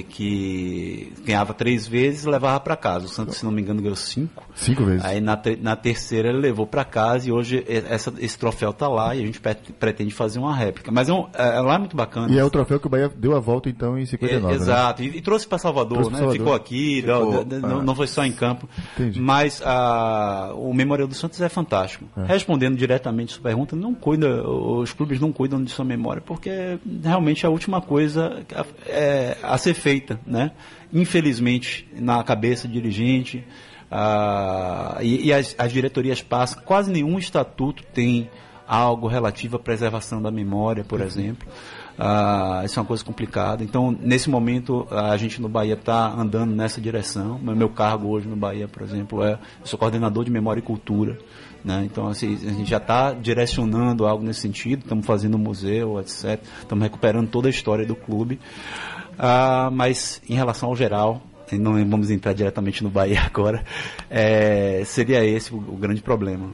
[0.10, 3.06] que ganhava três vezes levava para casa.
[3.06, 4.46] O Santos, se não me engano, ganhou cinco.
[4.56, 5.06] Cinco vezes.
[5.06, 9.16] Aí na, na terceira ele levou para casa e hoje essa, esse troféu está lá
[9.16, 9.40] e a gente
[9.80, 10.92] pretende fazer uma réplica.
[10.92, 12.34] Mas é, um, é, é, lá muito bacana.
[12.34, 14.46] E é o troféu que o Bahia deu a volta então em 59.
[14.46, 14.56] É, né?
[14.56, 15.02] exato.
[15.02, 15.10] Né?
[15.10, 16.18] E, e, trouxe para Salvador, trouxe né?
[16.18, 16.40] Salvador.
[16.40, 17.84] Ficou aqui, Ficou, não, ah.
[17.84, 18.68] não, foi só em campo.
[18.96, 19.22] Entendi.
[19.22, 22.06] Mas a, o Memorial do Santos é fantástico.
[22.18, 22.26] É.
[22.26, 27.46] Respondendo diretamente sua pergunta, não cuida, os clubes não cuidam de sua memória, porque realmente
[27.46, 28.44] é a última coisa
[28.86, 30.52] é, a ser feita, né?
[30.94, 33.46] Infelizmente, na cabeça dirigente,
[33.90, 38.30] ah, e, e as, as, diretorias passam, quase nenhum estatuto tem
[38.68, 41.06] algo relativo à preservação da memória, por uhum.
[41.06, 41.48] exemplo.
[41.98, 43.64] Ah, isso é uma coisa complicada.
[43.64, 47.40] Então, nesse momento, a gente no Bahia está andando nessa direção.
[47.40, 51.18] Meu cargo hoje no Bahia, por exemplo, é eu sou coordenador de memória e cultura.
[51.66, 51.84] Né?
[51.86, 54.82] Então, assim, a gente já está direcionando algo nesse sentido.
[54.84, 56.40] Estamos fazendo um museu, etc.
[56.60, 58.40] Estamos recuperando toda a história do clube.
[59.18, 61.22] Ah, mas em relação ao geral,
[61.54, 63.64] não vamos entrar diretamente no Bahia agora,
[64.10, 66.50] é, seria esse o, o grande problema.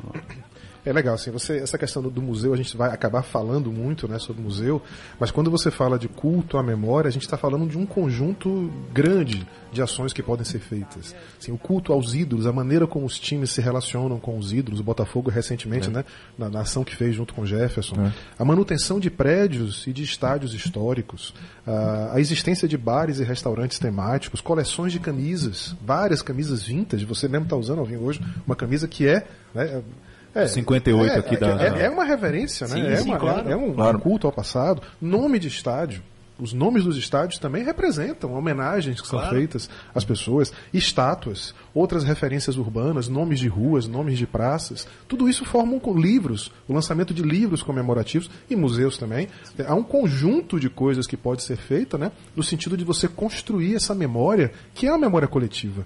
[0.85, 4.05] É legal, assim, você, essa questão do, do, museu, a gente vai acabar falando muito
[4.05, 4.81] né, sobre o museu,
[5.17, 8.69] mas quando você fala de culto à memória, a gente está falando de um conjunto
[8.91, 11.15] grande de ações que podem ser feitas.
[11.39, 14.81] Assim, o culto aos ídolos, a maneira como os times se relacionam com os ídolos,
[14.81, 15.91] o Botafogo recentemente, é.
[15.91, 16.05] né,
[16.37, 18.11] na, na, ação que fez junto com o Jefferson, é.
[18.37, 21.33] a manutenção de prédios e de estádios históricos,
[21.65, 27.29] a, a existência de bares e restaurantes temáticos, coleções de camisas, várias camisas vintage, você
[27.29, 29.25] mesmo está usando, Alvin, hoje, uma camisa que é...
[29.55, 29.81] Né,
[30.35, 31.63] É, 58 é, aqui é, da.
[31.63, 32.75] É, é uma reverência, né?
[32.75, 33.49] Sim, é, sim, uma- claro.
[33.49, 33.99] é um Claro.
[33.99, 34.81] culto ao passado.
[35.01, 36.01] Nome de estádio.
[36.39, 39.35] Os nomes dos estádios também representam homenagens que são Claro.
[39.35, 44.87] feitas às pessoas, estátuas, outras referências urbanas, nomes de ruas, nomes de praças.
[45.07, 49.27] Tudo isso formam com livros, o lançamento de livros comemorativos e museus também.
[49.65, 53.75] Há um conjunto de coisas que pode ser feita, né, no sentido de você construir
[53.75, 55.85] essa memória, que é uma memória coletiva.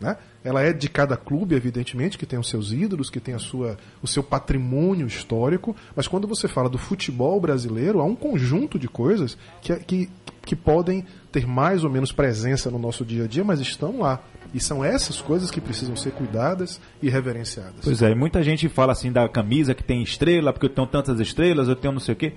[0.00, 0.16] Né?
[0.44, 3.78] Ela é de cada clube, evidentemente, que tem os seus ídolos, que tem a sua,
[4.02, 8.86] o seu patrimônio histórico, mas quando você fala do futebol brasileiro, há um conjunto de
[8.86, 10.10] coisas que, que,
[10.44, 14.22] que podem ter mais ou menos presença no nosso dia a dia, mas estão lá.
[14.52, 17.80] E são essas coisas que precisam ser cuidadas e reverenciadas.
[17.82, 21.18] Pois é, muita gente fala assim da camisa que tem estrela, porque eu tenho tantas
[21.18, 22.34] estrelas, eu tenho não sei o quê.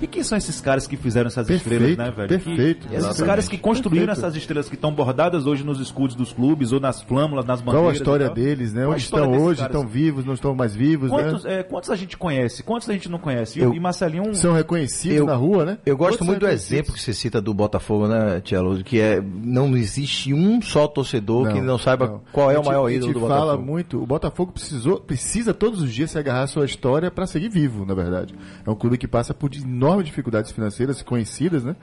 [0.00, 2.28] E quem são esses caras que fizeram essas Perfeito, estrelas, né, velho?
[2.28, 4.26] perfeito, Que, esses caras que construíram Perfeito.
[4.26, 7.80] essas estrelas que estão bordadas hoje nos escudos dos clubes ou nas flâmulas, nas bandeiras.
[7.82, 8.82] Qual a história deles, né?
[8.82, 9.60] Qual Onde estão hoje?
[9.60, 9.76] caras?
[9.76, 11.60] Estão vivos, não estão mais vivos, Quantos, né?
[11.60, 12.62] é, quantos a gente conhece?
[12.62, 13.58] Quantos a gente não conhece?
[13.58, 15.78] E, Eu- e Marcelinho, São reconhecidos Eu- na rua, né?
[15.84, 18.82] Eu gosto muito do exemplo que você cita do Botafogo, né, Tielo?
[18.82, 22.20] Que é não existe um só torcedor que não saiba não.
[22.32, 23.66] qual é o maior a ídolo gente do fala Botafogo.
[23.70, 27.48] muito, o Botafogo precisou, precisa todos os dias se agarrar à sua história para seguir
[27.50, 28.34] vivo, na verdade.
[28.66, 31.76] É um clube que passa por enormes dificuldades financeiras conhecidas, né?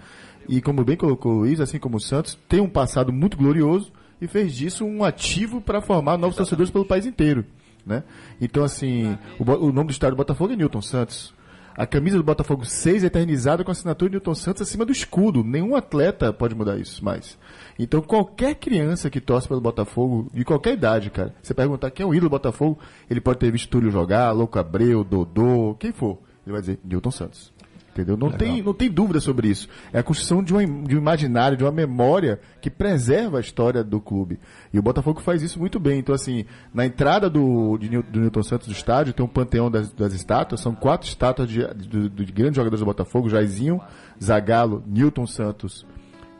[0.47, 3.91] E como bem colocou o Luiz, assim como o Santos, tem um passado muito glorioso
[4.21, 7.45] e fez disso um ativo para formar novos torcedores pelo país inteiro,
[7.85, 8.03] né?
[8.39, 11.35] Então, assim, o, o nome do estádio do Botafogo é Newton Santos.
[11.77, 14.91] A camisa do Botafogo 6 é eternizada com a assinatura de Newton Santos acima do
[14.91, 15.43] escudo.
[15.43, 17.37] Nenhum atleta pode mudar isso mais.
[17.77, 22.07] Então, qualquer criança que torce pelo Botafogo, de qualquer idade, cara, você perguntar quem é
[22.07, 26.17] o ídolo do Botafogo, ele pode ter visto Túlio jogar, Louco Abreu, Dodô, quem for.
[26.47, 27.53] Ele vai dizer Newton Santos.
[27.97, 28.15] Entendeu?
[28.17, 29.67] Não tem, não tem dúvida sobre isso.
[29.91, 33.83] É a construção de, uma, de um imaginário, de uma memória que preserva a história
[33.83, 34.39] do clube.
[34.71, 35.97] E o Botafogo faz isso muito bem.
[35.99, 39.91] Então, assim, na entrada do, de, do Newton Santos do estádio, tem um panteão das,
[39.91, 40.61] das estátuas.
[40.61, 43.81] São quatro estátuas de, de- de grandes jogadores do Botafogo: Jairzinho,
[44.23, 45.85] Zagallo, Newton Santos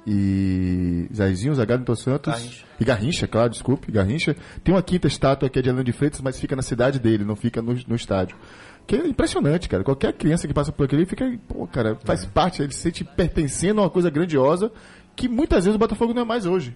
[0.06, 1.08] e.
[1.12, 2.34] Jairzinho, Zagallo, Newton Santos.
[2.34, 2.66] Garrincha.
[2.80, 4.36] E Garrincha, claro, desculpe, Garrincha.
[4.64, 7.24] Tem uma quinta estátua que é de Alan de Freitas, mas fica na cidade dele,
[7.26, 8.38] não fica no, no estádio.
[8.88, 9.84] Que é impressionante, cara.
[9.84, 13.82] Qualquer criança que passa por aquele fica, pô, cara, faz parte, ele se sente pertencendo
[13.82, 14.72] a uma coisa grandiosa
[15.14, 16.74] que muitas vezes o Botafogo não é mais hoje.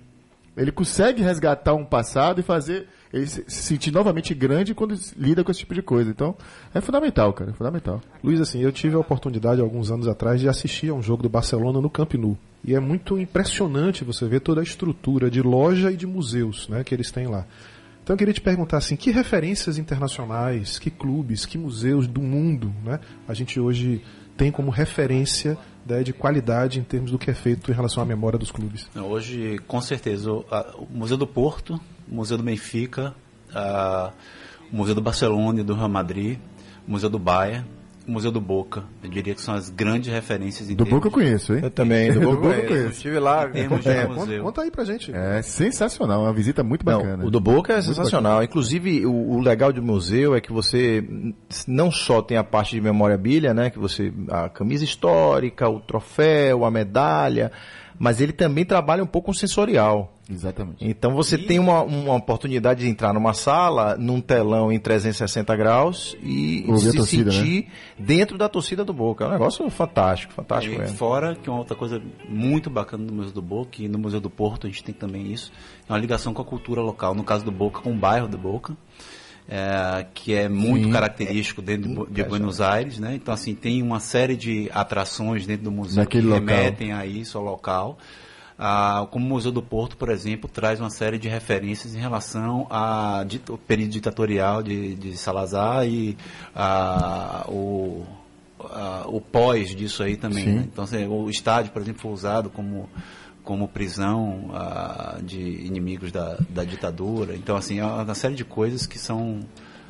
[0.58, 5.44] Ele consegue resgatar um passado e fazer ele se se sentir novamente grande quando lida
[5.44, 6.10] com esse tipo de coisa.
[6.10, 6.36] Então,
[6.74, 8.02] é fundamental, cara, é fundamental.
[8.22, 11.30] Luiz, assim, eu tive a oportunidade alguns anos atrás de assistir a um jogo do
[11.30, 12.38] Barcelona no Camp Nou.
[12.64, 16.84] E é muito impressionante você ver toda a estrutura de loja e de museus né,
[16.84, 17.46] que eles têm lá.
[18.12, 22.76] Então eu queria te perguntar assim, que referências internacionais, que clubes, que museus do mundo
[22.84, 24.04] né, a gente hoje
[24.36, 28.06] tem como referência né, de qualidade em termos do que é feito em relação à
[28.06, 28.86] memória dos clubes?
[28.94, 31.80] Hoje, com certeza, o, a- o Museu do Porto,
[32.12, 33.16] o Museu do Benfica,
[33.56, 34.12] a-
[34.70, 36.38] o Museu do Barcelona e do Real Madrid,
[36.86, 37.66] o Museu do Bahia,
[38.08, 38.84] o Museu do Boca.
[39.04, 41.60] Eu diria que são as grandes referências em Do termos, Boca eu conheço, hein?
[41.64, 42.88] Eu também, do Do Boca Boca eu conheço.
[42.92, 43.48] Estive lá.
[43.48, 44.44] em termos de É, Conta, museu.
[44.44, 45.12] conta aí pra gente.
[45.14, 47.18] É sensacional, uma visita muito bacana.
[47.18, 48.44] Não, o do Boca é sensacional.
[48.44, 51.04] Inclusive, o, o legal do museu é que você
[51.68, 53.70] não só tem a parte de memorabilia, né?
[53.70, 54.12] Que você.
[54.30, 57.52] a camisa histórica, o troféu, a medalha,
[58.02, 60.12] mas ele também trabalha um pouco com sensorial.
[60.28, 60.84] Exatamente.
[60.84, 66.18] Então você tem uma, uma oportunidade de entrar numa sala, num telão em 360 graus
[66.24, 67.68] e Ouvir se torcida, sentir
[68.00, 69.26] dentro da torcida do Boca.
[69.26, 70.98] É um negócio fantástico, fantástico E mesmo.
[70.98, 74.20] fora, que é uma outra coisa muito bacana do Museu do Boca, e no Museu
[74.20, 75.52] do Porto a gente tem também isso,
[75.88, 78.38] é uma ligação com a cultura local, no caso do Boca, com o bairro do
[78.38, 78.76] Boca,
[79.50, 80.92] é, que é muito Sim.
[80.92, 83.16] característico dentro de, de Buenos Aires, né?
[83.16, 86.48] Então, assim, tem uma série de atrações dentro do museu Naquele que local.
[86.48, 87.98] remetem a isso, ao local.
[88.64, 92.68] Ah, como o Museu do Porto, por exemplo, traz uma série de referências em relação
[92.70, 93.26] ao
[93.58, 96.16] período ditatorial de, de Salazar e
[96.56, 98.06] ah, o,
[98.60, 100.46] ah, o pós disso aí também.
[100.46, 100.68] Né?
[100.72, 102.88] Então, assim, o estádio, por exemplo, foi usado como,
[103.44, 107.36] como prisão ah, de inimigos da, da ditadura.
[107.36, 109.40] Então, assim, é uma série de coisas que são.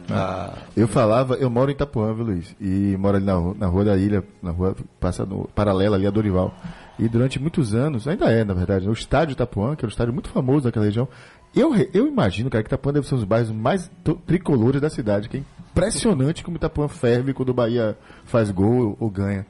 [0.09, 2.55] ah, Eu falava, eu moro em Itapuã, viu, Luiz?
[2.59, 6.11] E moro ali na, na rua da ilha, na rua passa no, paralela ali a
[6.11, 6.53] Dorival.
[6.99, 10.13] E durante muitos anos, ainda é, na verdade, o estádio Itapuã, que era um estádio
[10.13, 11.07] muito famoso daquela região,
[11.55, 13.89] eu, eu imagino, cara, que Itapuã deve ser um dos bairros mais
[14.25, 18.97] tricolores da cidade, que é impressionante como Itapuã ferve quando o Bahia faz gol ou,
[19.01, 19.45] ou ganha.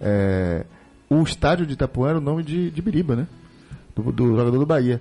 [0.00, 0.64] É,
[1.08, 3.26] o estádio de Itapuã era o nome de, de Biriba, né?
[3.94, 5.00] Do, do jogador do Bahia.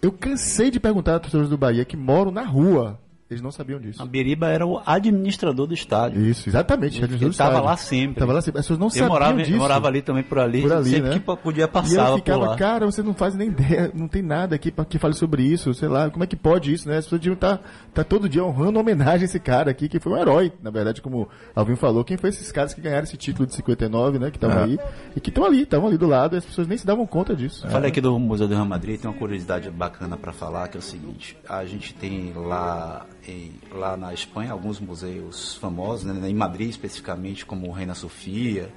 [0.00, 2.98] Eu cansei de perguntar a torcedores do Bahia que moram na rua
[3.30, 4.00] eles não sabiam disso.
[4.00, 6.20] A Biriba era o administrador do estádio.
[6.22, 7.02] Isso, exatamente.
[7.02, 8.20] Ele estava lá sempre.
[8.20, 8.58] Tava lá sempre.
[8.60, 9.52] As pessoas não Eu sabiam morava, disso.
[9.52, 10.62] eu morava ali também por ali.
[10.62, 11.18] Por ali, sempre né?
[11.18, 14.70] que podia E eu ficava, cara, você não faz nem ideia, não tem nada aqui
[14.70, 16.96] pra, que fale sobre isso, sei lá, como é que pode isso, né?
[16.96, 17.60] As pessoas deviam estar
[17.92, 21.02] tá, todo dia honrando homenagem a esse cara aqui, que foi um herói, na verdade,
[21.02, 24.38] como Alvin falou, quem foi esses caras que ganharam esse título de 59, né, que
[24.38, 24.64] estavam É.
[24.64, 24.78] aí,
[25.14, 27.36] e que estão ali, estavam ali do lado, e as pessoas nem se davam conta
[27.36, 27.66] disso.
[27.68, 30.80] Falei aqui do Museu do Real Madrid, tem uma curiosidade bacana para falar, que é
[30.80, 36.34] o seguinte, a gente tem lá, em- lá na Espanha alguns museus famosos, né, em
[36.34, 38.68] Madrid especificamente, como o Reina Sofia,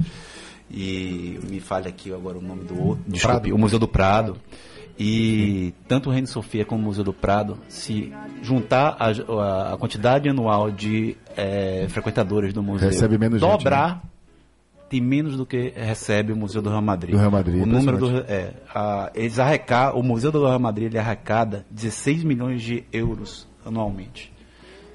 [0.70, 4.38] e me falha aqui agora o nome do outro, desculpe, o Museu do Prado.
[5.00, 10.30] E tanto o Reino Sofia como o Museu do Prado, se juntar a, a- quantidade
[10.30, 13.58] anual de eh, frequentadores do museu, menos gente, né?
[13.58, 14.04] dobrar,
[14.90, 17.12] tem menos do que recebe o Museu do Real Madrid.
[17.12, 20.88] Do Real Madrid, o número do, é, a, eles arrecadam, o Museu do Real Madrid
[20.88, 24.32] ele arrecada 16 milhões de euros anualmente.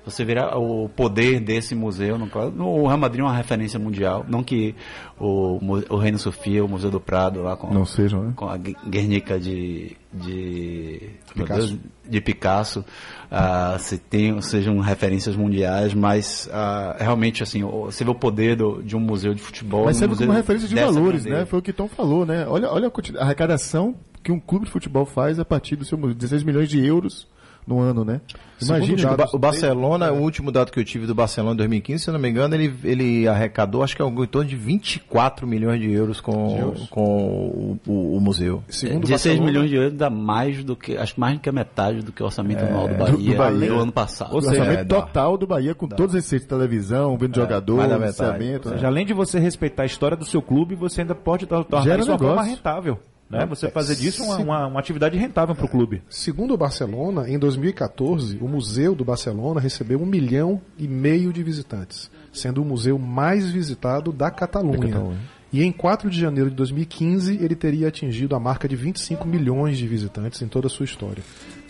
[0.04, 2.16] Você verá o poder desse museu.
[2.16, 2.28] No,
[2.68, 4.24] o Real Madrid é uma referência mundial.
[4.28, 4.72] Não que
[5.18, 5.58] o,
[5.90, 8.32] o Reino Sofia, o Museu do Prado, lá com, Não sejam, né?
[8.36, 11.60] com a Gu- Guernica de, de Picasso.
[11.66, 12.84] Deus, de Picasso,
[13.28, 18.80] ah, se tem, sejam referências mundiais, mas ah, realmente assim, você vê o poder do-
[18.84, 19.86] de um museu de futebol.
[19.86, 21.44] Mas um serve museu como referência de valores, né?
[21.46, 22.46] Foi o que Tom falou, né?
[22.46, 25.98] Olha, olha a a arrecadação que um clube de futebol faz a partir do seu
[25.98, 27.26] museu, 16 milhões de euros
[27.66, 28.20] no ano, né?
[28.62, 31.56] Imagina, Segundo O, Ba- o Barcelona, o último dado que eu tive do Barcelona em
[31.58, 34.56] 2015, se eu não me engano, ele, ele arrecadou acho que algo em torno de
[34.56, 38.62] 24 milhões de euros com, com o, o- o museu.
[38.68, 41.40] Segundo o 16 Barcelona, milhões de euros dá mais do que, acho que mais do
[41.40, 43.72] que a metade do que o orçamento anual do Bahia, do Bahia.
[43.74, 44.32] ano passado.
[44.32, 45.02] o orçamento É, dá.
[45.02, 48.04] total do Bahia, com todos esses de televisão, vendo jogador, da metade.
[48.06, 48.76] licenciamento, Ou né?
[48.78, 51.84] seja, além de você respeitar a história do seu clube, você ainda pode tor- tornar
[51.84, 52.98] Gera isso uma forma rentável.
[53.28, 53.44] Né?
[53.46, 56.02] Você fazer disso uma, uma, uma atividade rentável para o clube.
[56.08, 61.42] Segundo o Barcelona, em 2014, o Museu do Barcelona recebeu um milhão e meio de
[61.42, 64.78] visitantes, sendo o museu mais visitado da Catalunha.
[64.88, 65.18] Catalunha.
[65.52, 69.78] E em 4 de janeiro de 2015, ele teria atingido a marca de 25 milhões
[69.78, 71.22] de visitantes em toda a sua história.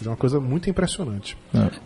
[0.05, 1.37] É uma coisa muito impressionante.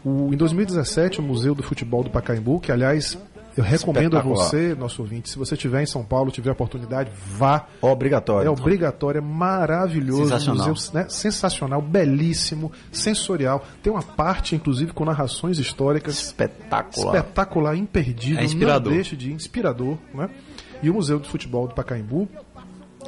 [0.05, 3.19] O- em 2017, o Museu do Futebol do Pacaembu, que aliás
[3.61, 7.11] eu recomendo a você, nosso ouvinte, se você estiver em São Paulo, tiver a oportunidade,
[7.37, 7.67] vá.
[7.81, 8.47] Obrigatório.
[8.47, 10.25] É obrigatório, é maravilhoso.
[10.25, 10.67] Sensacional.
[10.67, 13.65] Um museu né, sensacional, belíssimo, sensorial.
[13.83, 17.17] Tem uma parte, inclusive, com narrações históricas Espetacular.
[17.17, 18.91] espetacular, imperdível, É inspirador.
[18.91, 19.99] não deixe de ir, inspirador.
[20.15, 20.29] Né?
[20.83, 22.29] E o Museu do Futebol do Pacaembu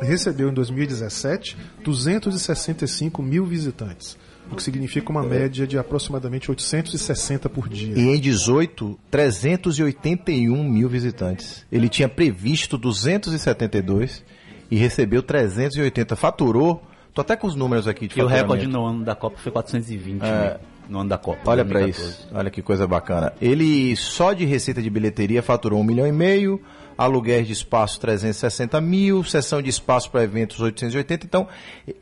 [0.00, 4.16] recebeu em 2017 265 mil visitantes,
[4.52, 7.94] o que significa uma média de aproximadamente 860 por dia.
[7.96, 11.66] E em 18, 381 mil visitantes.
[11.70, 14.24] Ele tinha previsto 272
[14.70, 16.16] e recebeu 380.
[16.16, 16.82] Faturou,
[17.14, 19.52] tô até com os números aqui de E o recorde no ano da Copa foi
[19.52, 20.58] 420 né?
[20.88, 21.50] no ano da Copa.
[21.50, 22.22] Olha pra 2014.
[22.22, 23.32] isso, olha que coisa bacana.
[23.40, 26.60] Ele só de receita de bilheteria faturou um milhão e meio,
[26.96, 31.48] aluguéis de espaço 360 mil, sessão de espaço para eventos 880, então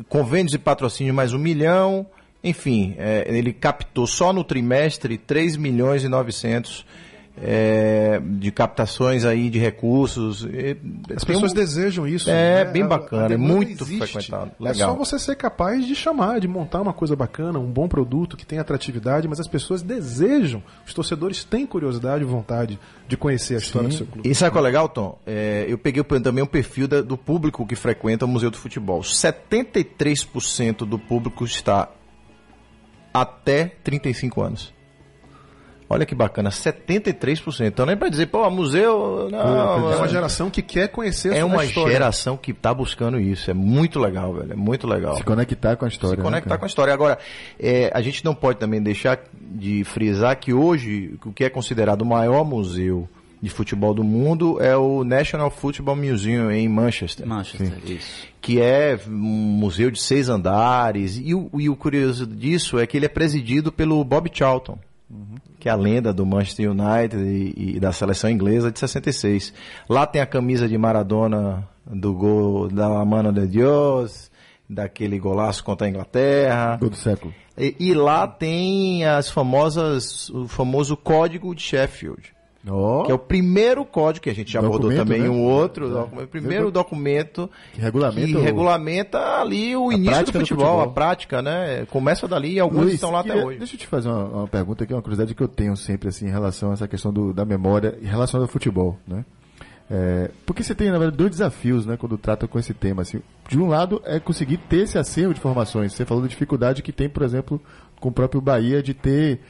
[0.08, 2.06] convênios e patrocínio mais um milhão,
[2.42, 6.84] enfim, é, ele captou só no trimestre 3 milhões e 900
[7.42, 10.44] é, de captações aí de recursos.
[10.44, 12.28] As tem pessoas um- desejam isso.
[12.28, 12.70] É, né?
[12.70, 13.98] bem bacana, é muito existe.
[14.12, 14.50] frequentado.
[14.60, 14.90] É Legal.
[14.90, 18.44] só você ser capaz de chamar, de montar uma coisa bacana, um bom produto que
[18.44, 23.58] tem atratividade, mas as pessoas desejam, os torcedores têm curiosidade e vontade de conhecer a
[23.58, 24.28] história do seu clube.
[24.28, 25.18] E sabe qual é legal, Tom?
[25.26, 29.02] É, eu peguei também o perfil da- do público que frequenta o Museu do Futebol.
[29.02, 31.88] 73% do público está
[33.12, 34.80] até 35 anos.
[35.92, 37.66] Olha que bacana, 73%.
[37.66, 39.28] Então nem para dizer, pô, museu.
[39.28, 41.92] Não, É uma geração que quer conhecer a é uma história.
[41.92, 43.50] geração que está buscando isso.
[43.50, 44.52] É muito legal, velho.
[44.52, 45.16] É muito legal.
[45.16, 46.14] Se conectar com a história.
[46.14, 46.58] se né, conectar cara?
[46.60, 46.94] com a história.
[46.94, 47.18] Agora,
[47.58, 52.02] é, a gente não pode também deixar de frisar que hoje o que é considerado
[52.02, 53.08] o maior museu
[53.40, 58.26] de futebol do mundo é o National Football Museum em Manchester, Manchester, isso.
[58.40, 61.18] que é um museu de seis andares.
[61.22, 64.78] E o, e o curioso disso é que ele é presidido pelo Bob Charlton.
[65.58, 69.52] Que é a lenda do Manchester United e, e da seleção inglesa de 66.
[69.88, 74.30] Lá tem a camisa de Maradona do gol da Mano de Dios,
[74.68, 76.76] daquele golaço contra a Inglaterra.
[76.76, 77.34] Gol do século.
[77.58, 82.32] E, e lá tem as famosas, o famoso código de Sheffield,
[82.68, 85.28] Ó, que é o primeiro código que a gente já abordou Documento, também né?
[85.30, 85.90] um outro, É.
[85.90, 90.66] documento- o primeiro documento Que regulamenta que regulamenta ali o início do prática do futebol,
[90.66, 90.82] futebol.
[90.90, 91.86] a prática, né?
[91.90, 93.58] Começa dali e alguns Luiz, estão lá até hoje.
[93.58, 96.10] Deixa eu te fazer uma, uma pergunta que é uma curiosidade que eu tenho sempre
[96.10, 99.24] assim em relação a essa questão do- da memória em relação ao futebol, né?
[99.90, 103.20] É, porque você tem, na verdade, dois desafios, né, quando trata com esse tema, assim.
[103.50, 105.92] De um lado, é conseguir ter esse acervo de informações.
[105.92, 107.60] Você falou da dificuldade que tem, por exemplo,
[107.98, 109.40] com o próprio Bahia, de ter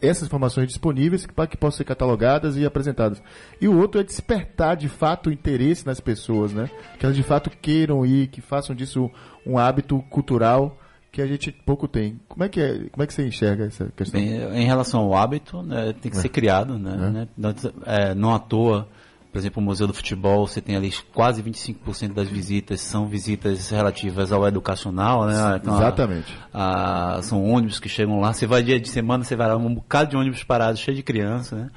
[0.00, 3.20] essas informações disponíveis para que possam ser catalogadas e apresentadas.
[3.60, 6.70] E o outro é despertar, de fato, o interesse nas pessoas, né?
[7.00, 9.10] Que elas, de fato, queiram ir, que façam disso
[9.44, 10.78] um hábito cultural
[11.10, 12.20] que a gente pouco tem.
[12.28, 14.20] Como é que, é, como é que você enxerga essa questão?
[14.20, 17.28] Bem, em relação ao hábito, né, tem que ser criado, né, né?
[17.36, 18.88] Não, é, não à toa,
[19.32, 23.70] por exemplo, o Museu do Futebol, você tem ali quase 25% das visitas são visitas
[23.70, 25.56] relativas ao educacional, né?
[25.56, 26.36] Então, a- Exatamente.
[26.52, 28.32] a- são ônibus que chegam lá.
[28.34, 31.02] Você vai dia de semana, você vai lá um bocado de ônibus parados, cheio de
[31.02, 31.70] criança, né?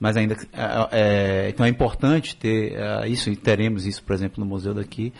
[0.00, 4.38] Mas ainda é, é, então é importante ter é, isso e teremos isso, por exemplo,
[4.38, 5.12] no museu daqui.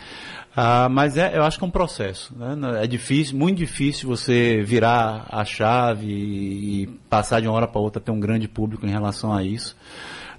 [0.55, 2.33] Ah, mas é, eu acho que é um processo.
[2.37, 2.55] Né?
[2.83, 7.81] É difícil, muito difícil você virar a chave e, e passar de uma hora para
[7.81, 9.75] outra ter um grande público em relação a isso.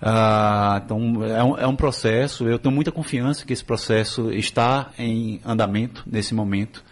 [0.02, 2.48] Ah, então é um, é um processo.
[2.48, 6.82] Eu tenho muita confiança que esse processo está em andamento nesse momento.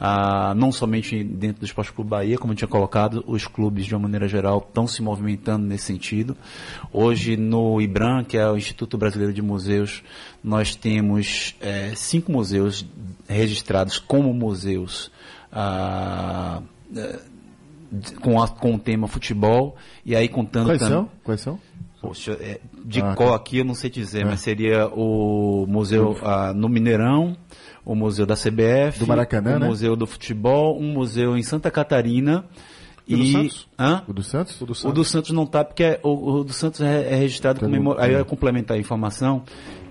[0.00, 3.94] Ah, não somente dentro do Esporte Clube Bahia, como eu tinha colocado, os clubes de
[3.94, 6.36] uma maneira geral estão se movimentando nesse sentido.
[6.92, 10.02] Hoje no IBRAM, que é o Instituto Brasileiro de Museus,
[10.42, 12.84] nós temos eh, cinco museus
[13.28, 15.12] registrados como museus
[15.52, 16.60] ah,
[16.96, 17.18] eh,
[18.20, 21.08] com, a- com o tema futebol e aí contando Quais são?
[21.22, 21.58] Quais são?
[22.08, 23.36] Poxa, é, de Ah, qual tá.
[23.36, 27.36] aqui eu não sei dizer, mas seria o museu ah, no Mineirão,
[27.84, 29.66] o museu da CBF, Do Maracanã, o né?
[29.66, 32.44] museu do futebol, um museu em Santa Catarina
[33.06, 33.68] E do e Santos?
[33.78, 34.02] Hã?
[34.08, 34.60] O do Santos?
[34.60, 34.94] O do O Santos.
[34.94, 37.82] do Santos não tá, porque é- o, o do Santos é, é registrado como Pelo-
[37.82, 38.04] memorial.
[38.06, 39.42] Aí eu ia complementar a informação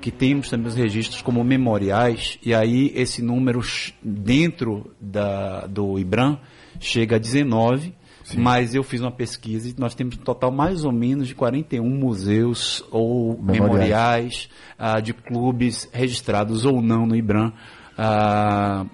[0.01, 3.61] que temos também os registros como memoriais, e aí esse número
[4.03, 6.37] dentro da, do IBRAM
[6.79, 7.93] chega a 19,
[8.35, 11.87] mas eu fiz uma pesquisa e nós temos um total mais ou menos de 41
[11.87, 13.61] museus ou Memoriais.
[13.61, 17.51] memoriais, ah, de clubes registrados ou não no IBRAM
[17.97, 18.85] ah,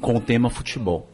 [0.00, 1.10] com o tema futebol.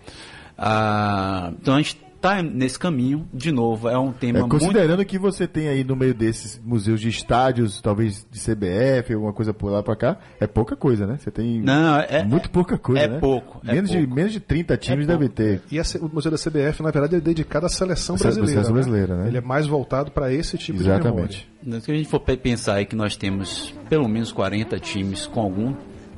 [0.57, 5.05] Ah, então a gente está nesse caminho, de novo, é um tema É, muito considerando
[5.05, 9.55] que você tem aí no meio desses museus de estádios, talvez de CBF, alguma coisa
[9.55, 11.17] por lá pra cá, é pouca coisa, né?
[11.19, 13.19] Você tem Não, é- muito pouca coisa, é né?
[13.19, 14.15] pouco, é menos, De, pouco.
[14.15, 15.63] menos de 30 times deve ter.
[15.71, 18.51] E a o Museu da CBF, na verdade, é dedicado à seleção À brasileira.
[18.53, 19.29] seleção brasileira, né?
[19.29, 21.07] Ele é mais voltado para esse tipo de memória.
[21.09, 21.49] Exatamente.
[21.85, 25.41] Se a gente for pe- pensar aí que nós temos pelo menos 40 times com
[25.41, 25.75] algum,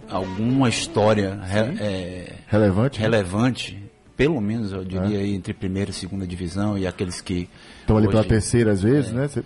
[0.08, 2.98] alguma história re- é, Relevante?
[3.00, 3.04] né?
[3.06, 3.89] relevante,
[4.20, 7.48] pelo menos eu diria aí entre primeira e segunda divisão e aqueles que
[7.80, 8.88] Estão ali pela terceira às É.
[8.90, 9.26] vezes, né?
[9.28, 9.42] Você-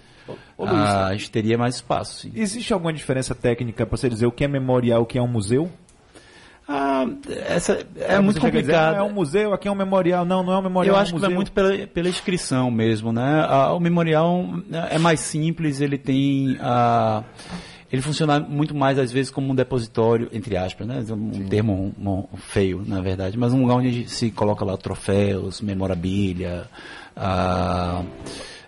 [0.59, 2.23] ah, a gente teria mais espaço.
[2.23, 2.33] Sim.
[2.35, 5.29] Existe alguma diferença técnica para você dizer o que é memorial, o que é um
[5.29, 5.71] museu?
[6.67, 7.05] Ah,
[7.47, 8.95] essa é, Aí muito e complicado.
[8.95, 10.25] "Ah, É um museu, aqui é um memorial.
[10.25, 10.95] Não, não é um memorial.
[10.95, 13.45] Eu é um acho que vai muito pela, pela inscrição mesmo, né?
[13.49, 14.45] Ah, o memorial
[14.91, 16.57] é mais simples, ele tem.
[16.61, 17.23] ah,
[17.95, 21.05] ele funciona muito mais, às vezes, como um depositório, entre aspas, né?
[21.11, 25.61] Um termo um- um feio, na verdade, mas um lugar onde se coloca lá troféus,
[25.61, 26.67] memorabilia,
[27.17, 28.03] ah,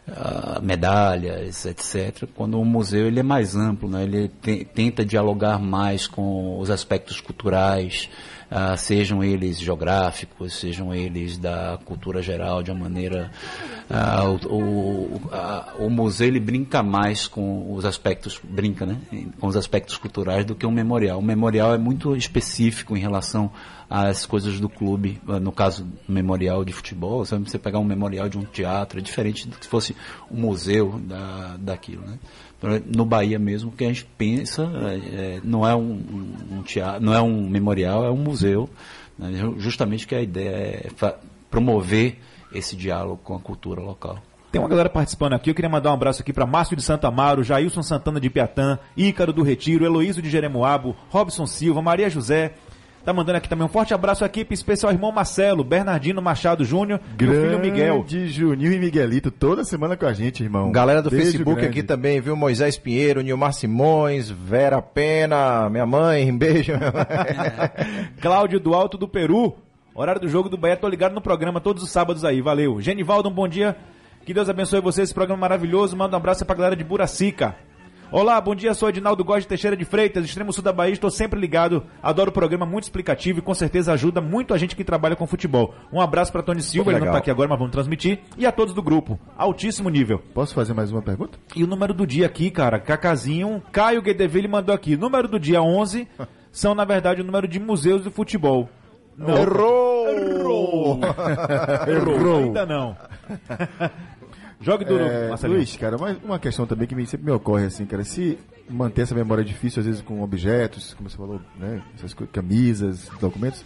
[0.09, 2.29] ah, medalhas, etc.
[2.35, 4.05] Quando o museu ele é mais amplo, né?
[4.05, 8.09] ele te- tenta dialogar mais com os aspectos culturais,
[8.51, 13.31] ah, sejam eles geográficos, sejam eles da cultura geral, de uma maneira.
[13.91, 18.97] ah, o, o, a- o museu ele brinca mais com os aspectos, brinca, né?
[19.41, 21.19] Com os aspectos culturais do que um memorial.
[21.19, 23.51] O memorial é muito específico em relação
[23.89, 27.49] às coisas do clube, ah, no caso, memorial de futebol, sabe?
[27.49, 29.95] você pegar um memorial de um teatro, é diferente do que se fosse
[30.31, 32.19] um museu da, daquilo, né?
[32.59, 34.95] Então, No Bahia mesmo, o que a gente pensa é,
[35.37, 36.03] é, não é um,
[36.53, 38.69] um teatro, não é um memorial, é um museu,
[39.19, 39.33] né?
[39.35, 41.15] Ju- justamente que a ideia é
[41.51, 42.19] promover
[42.53, 44.19] esse diálogo com a cultura local.
[44.51, 45.51] Tem uma galera participando aqui.
[45.51, 48.79] Eu queria mandar um abraço aqui para Márcio de Santa Amaro, Jailson Santana de Piatã,
[48.97, 52.55] Ícaro do Retiro, Heloísio de Jeremoabo, Robson Silva, Maria José.
[53.07, 56.99] Tá mandando aqui também um forte abraço à equipe especial irmão Marcelo, Bernardino Machado Júnior
[57.17, 57.99] e o filho Miguel.
[57.99, 60.73] Grande Juninho e Miguelito, toda semana com a gente, irmão.
[60.73, 61.71] Galera do Beijo Facebook grande.
[61.71, 62.35] aqui também, viu?
[62.35, 66.73] Moisés Pinheiro, Nilmar Simões, Vera Pena, minha mãe, um beijo.
[66.77, 68.09] minha mãe.
[68.21, 69.55] Cláudio do Alto do Peru.
[69.95, 72.41] Horário do jogo do Bahia, tô ligado no programa todos os sábados aí.
[72.41, 72.81] Valeu.
[72.81, 73.77] Genivaldo, um bom dia.
[74.25, 75.97] Que Deus abençoe você, esse programa maravilhoso.
[75.97, 77.55] Manda um abraço pra galera de Buracica.
[78.13, 81.11] Olá, bom dia, sou Edinaldo Góes de Teixeira de Freitas, extremo sul da Bahia, estou
[81.11, 84.85] sempre ligado, adoro o programa, muito explicativo e com certeza ajuda muito a gente que
[84.85, 85.75] trabalha com futebol.
[85.93, 87.15] Um abraço pra Tony Silva, ele não legal.
[87.15, 90.23] tá aqui agora, mas vamos transmitir, e a todos do grupo, altíssimo nível.
[90.33, 91.37] Posso fazer mais uma pergunta?
[91.57, 95.61] E o número do dia aqui, cara, Cacazinho, Caio Guedeville mandou aqui, número do dia
[95.61, 96.07] 11
[96.53, 98.69] são na verdade o número de museus de futebol.
[99.17, 99.37] Não.
[99.37, 100.07] Errou!
[101.89, 102.15] Errou.
[102.15, 102.39] Errou.
[102.45, 102.97] Ainda não.
[104.67, 105.47] Jogue duro, É.
[105.47, 108.37] Luiz, cara, uma, uma questão também que me- sempre me ocorre, assim, cara, se
[108.69, 113.65] manter essa memória difícil, às vezes com objetos, como você falou, né, essas camisas, documentos,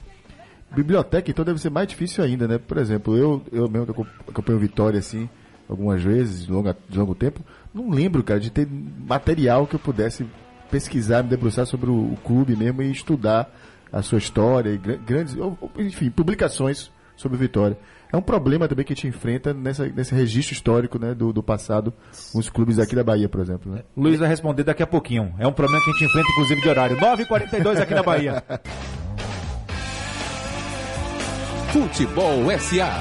[0.70, 2.58] biblioteca então deve ser mais difícil ainda, né?
[2.58, 5.28] Por exemplo, eu, eu mesmo que acom- acompanho Vitória, assim,
[5.68, 7.40] algumas vezes, de, longa, de longo tempo,
[7.72, 10.26] não lembro, cara, de ter material que eu pudesse
[10.70, 13.50] pesquisar, me debruçar sobre o, o clube mesmo e estudar
[13.92, 15.34] a sua história, e gra- grandes,
[15.78, 17.76] enfim, publicações sobre Vitória.
[18.12, 21.42] É um problema também que a gente enfrenta nessa, nesse registro histórico né, do, do
[21.42, 21.94] passado,
[22.34, 23.72] os clubes aqui da Bahia, por exemplo.
[23.72, 23.82] Né?
[23.96, 25.32] Luiz vai responder daqui a pouquinho.
[25.38, 26.96] É um problema que a gente enfrenta, inclusive, de horário.
[26.96, 28.42] 9h42 aqui na Bahia.
[31.72, 33.00] Futebol SA.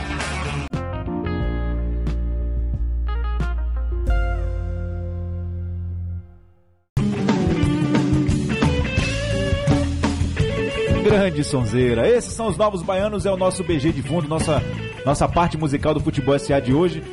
[11.04, 12.08] Grande sonzeira.
[12.08, 14.62] Esses são os novos baianos, é o nosso BG de fundo, nossa,
[15.06, 17.04] nossa parte musical do Futebol SA de hoje.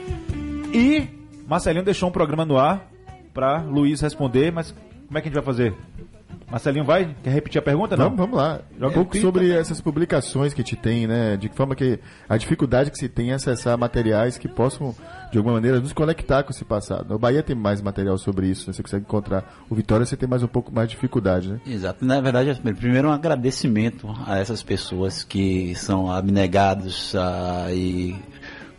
[0.73, 1.09] E
[1.47, 2.91] Marcelinho deixou um programa no ar
[3.33, 4.75] para Luiz responder, mas
[5.07, 5.75] como é que a gente vai fazer?
[6.51, 7.15] Marcelinho vai?
[7.23, 7.97] Quer repetir a pergunta?
[7.97, 8.05] Não.
[8.05, 8.61] Vamos, vamos lá.
[8.81, 11.37] Um pouco sobre essas publicações que a gente tem, né?
[11.37, 14.95] De que forma que a dificuldade que se tem em acessar materiais que possam,
[15.37, 17.15] de alguma maneira, nos conectar com esse passado.
[17.15, 18.73] O Bahia tem mais material sobre isso, né?
[18.73, 19.45] Você consegue encontrar.
[19.69, 21.61] O Vitória você tem mais um pouco mais de dificuldade, né?
[21.67, 22.03] Exato.
[22.07, 28.17] Na verdade, primeiro um agradecimento a essas pessoas que são abnegados ah, e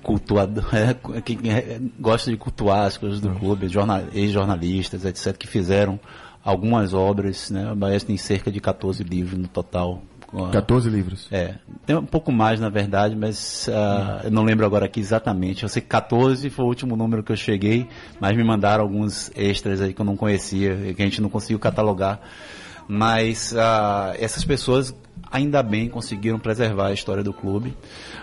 [0.01, 5.45] cultuado, é, que é, gostam de cultuar as coisas do clube, jornal, ex-jornalistas, etc., que
[5.45, 5.99] fizeram
[6.43, 7.51] algumas obras.
[7.51, 7.71] Né?
[7.71, 10.01] O Bahia tem cerca de 14 livros no total.
[10.33, 11.27] Ah, 14 livros.
[11.31, 11.55] É,
[11.85, 15.63] tem um pouco mais na verdade, mas ah, eu não lembro agora aqui exatamente.
[15.63, 17.87] Eu sei que 14 foi o último número que eu cheguei,
[18.19, 21.59] mas me mandaram alguns extras aí que eu não conhecia que a gente não conseguiu
[21.59, 22.19] catalogar.
[22.87, 24.93] Mas ah, essas pessoas
[25.31, 27.75] ainda bem conseguiram preservar a história do clube.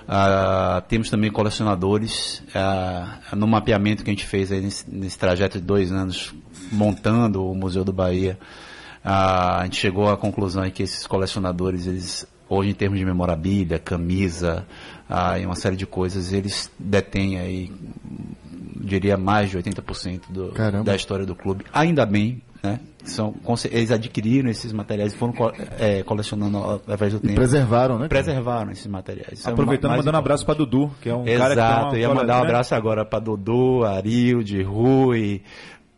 [0.08, 5.58] Ah, temos também colecionadores ah, no mapeamento que a gente fez aí nesse, nesse trajeto
[5.58, 6.34] de dois anos
[6.72, 8.38] montando o Museu do Bahia.
[9.04, 14.66] A gente chegou à conclusão que esses colecionadores, eles hoje em termos de memorabilia, camisa
[15.08, 17.72] ah, e uma série de coisas, eles detêm aí,
[18.76, 20.84] diria, mais de 80% do, Caramba.
[20.84, 21.64] da história do clube.
[21.72, 22.80] Ainda bem, né?
[23.04, 23.34] São,
[23.70, 25.34] eles adquiriram esses materiais e foram
[25.78, 27.34] eh, colecionando através do E tempo.
[27.34, 28.08] preservaram, né?
[28.08, 29.40] Preservaram esses materiais.
[29.40, 31.96] Isso é Aproveitando, mais mandando um abraço para Dudu, que é um Exato, cara que
[31.96, 32.44] uma ia mandar um né?
[32.46, 35.42] abraço agora para Dodô, Arilde, Rui,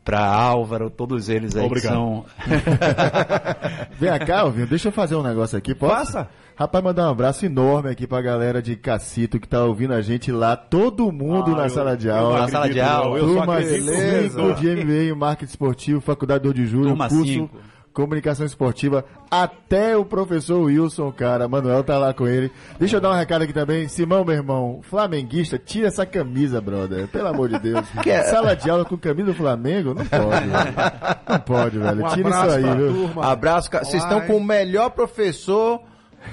[0.06, 1.92] para Álvaro, todos eles aí Obrigado.
[1.92, 2.24] que são.
[3.98, 5.94] Vem cá, Alvinho, deixa eu fazer um negócio aqui, posso?
[6.12, 6.28] Faça.
[6.58, 10.32] Rapaz, mandar um abraço enorme aqui pra galera de Cacito que tá ouvindo a gente
[10.32, 12.40] lá, todo mundo Ah, na eu- sala de aula.
[12.40, 13.18] Na sala de aula.
[13.18, 14.30] Turma acredito.
[14.32, 17.58] 5 de MBA Marketing Esportivo, Faculdade 2 de Julho, Turma curso cinco.
[17.96, 22.52] Comunicação Esportiva, até o professor Wilson, cara, Manuel tá lá com ele.
[22.78, 23.88] Deixa eu dar um recado aqui também.
[23.88, 27.08] Simão, meu irmão, flamenguista, tira essa camisa, brother.
[27.08, 27.88] Pelo amor de Deus.
[28.04, 28.22] é?
[28.24, 29.94] Sala de aula com camisa do Flamengo?
[29.94, 30.74] Não pode, velho.
[31.26, 32.04] Não pode, velho.
[32.04, 32.92] Um Tira isso aí, viu?
[32.92, 33.32] turma.
[33.32, 33.84] Abraço, cara.
[33.86, 35.80] Vocês estão com o melhor professor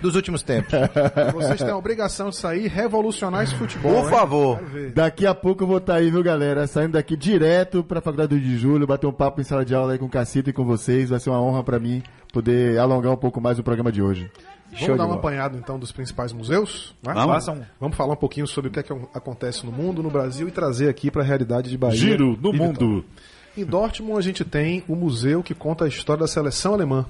[0.02, 0.74] dos últimos tempos.
[1.34, 4.04] Vocês têm a obrigação de sair e revolucionar esse futebol.
[4.04, 4.60] Por favor.
[4.94, 6.68] Daqui a pouco eu vou estar aí, viu, galera?
[6.68, 10.00] Saindo daqui direto pra Faculdade de Julho, bater um papo em sala de aula aí
[10.00, 11.10] com o Cacito e com vocês.
[11.10, 14.30] Vai ser uma honra pra mim poder alongar um pouco mais o programa de hoje.
[14.72, 16.96] Vamos de dar um apanhado então dos principais museus?
[17.04, 17.14] né?
[17.14, 17.46] Vamos.
[17.80, 20.52] Vamos falar um pouquinho sobre o que, é que acontece no mundo, no Brasil e
[20.52, 21.96] trazer aqui para a realidade de Bahia.
[21.96, 22.96] Giro no e mundo.
[22.96, 23.34] Vitória.
[23.56, 27.06] Em Dortmund a gente tem o museu que conta a história da seleção alemã.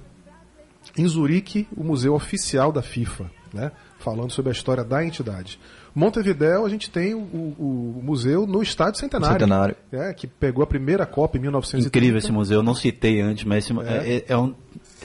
[0.98, 3.72] Em Zurique, o museu oficial da FIFA, né?
[4.00, 5.60] falando sobre a história da entidade.
[5.96, 9.76] Montevideo, a gente tem o, o- o museu no Estádio Centenário, Centenário.
[9.92, 11.88] é, que pegou a primeira Copa em 1930.
[11.88, 14.54] Incrível esse museu, eu não citei antes, mas esse, é, é um,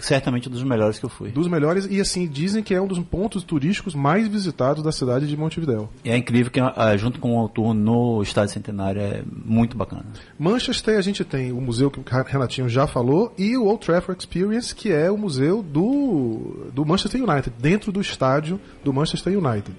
[0.01, 1.30] certamente um dos melhores que eu fui.
[1.30, 5.26] Dos melhores, e assim, dizem que é um dos pontos turísticos mais visitados da cidade
[5.26, 5.88] de Montevideo.
[6.05, 10.07] E é incrível que, ah, junto com o tour no Estádio Centenário, é muito bacana.
[10.38, 14.20] Manchester a gente tem o museu que o Renatinho já falou e o Old Trafford
[14.20, 19.76] Experience, que é o museu do, do Manchester United, dentro do estádio do Manchester United.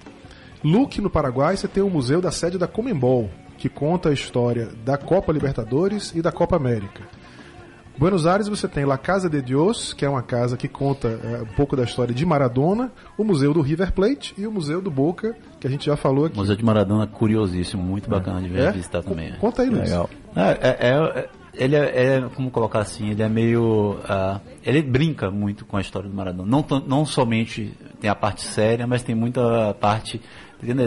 [0.62, 4.68] Luque, no Paraguai, você tem o museu da sede da Comembol, que conta a história
[4.84, 7.02] da Copa Libertadores e da Copa América.
[8.00, 11.42] Buenos Aires você tem La Casa de Dios, que é uma casa que conta é,
[11.42, 14.90] um pouco da história de Maradona, o museu do River Plate e o museu do
[14.90, 16.34] Boca, que a gente já falou aqui.
[16.34, 18.72] Museu de Maradona, curiosíssimo, muito bacana de ver, É?
[18.72, 19.28] visitar também.
[19.28, 19.32] é.
[19.32, 19.82] Conta aí, Luiz.
[19.90, 20.08] Legal.
[20.34, 20.88] É, é-
[21.18, 23.98] é- ele é, é, como colocar assim, ele é meio.
[24.08, 26.48] ah, ele brinca muito com a história do Maradona.
[26.48, 30.22] Não, não somente tem a parte séria, mas tem muita parte?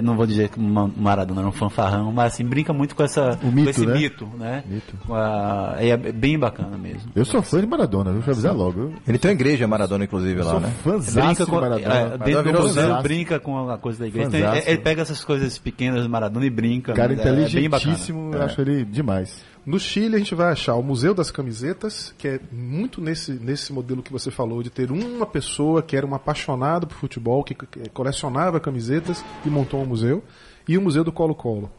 [0.03, 3.37] Não vou dizer que o Maradona era um fanfarrão, mas assim, brinca muito com, essa,
[3.43, 3.93] O mito, com esse né?
[3.93, 4.63] mito, né?
[4.67, 4.97] Mito.
[5.05, 7.11] Com a- é bem bacana mesmo.
[7.15, 8.79] Eu sou fã de Maradona, eu vou avisar logo.
[8.81, 10.71] Eu Ele tem uma igreja Maradona, inclusive, lá, sou né?
[10.83, 11.93] Brinca de com, Maradona.
[11.95, 13.03] é, dentro do virou museu, fãzaço.
[13.03, 14.27] brinca com a coisa da igreja.
[14.27, 16.93] Então, ele, ele pega essas coisas pequenas do Maradona e brinca.
[16.93, 17.21] Cara né?
[17.21, 17.67] É bem bacana.
[17.67, 19.43] inteligentíssimo, eu acho ele demais.
[19.65, 23.71] No Chile a gente vai achar o Museu das Camisetas, que é muito nesse, nesse
[23.71, 27.55] modelo que você falou, de ter uma pessoa que era um apaixonado por futebol, que
[27.93, 30.21] colecionava camisetas e montou um museu,
[30.67, 31.71] e o Museu do Colo-Colo.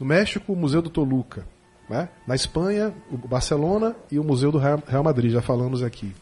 [0.00, 1.46] No México, o Museu do Toluca.
[1.88, 2.08] Né?
[2.26, 6.12] Na Espanha, o Barcelona e o Museu do Real Madrid, já falamos aqui.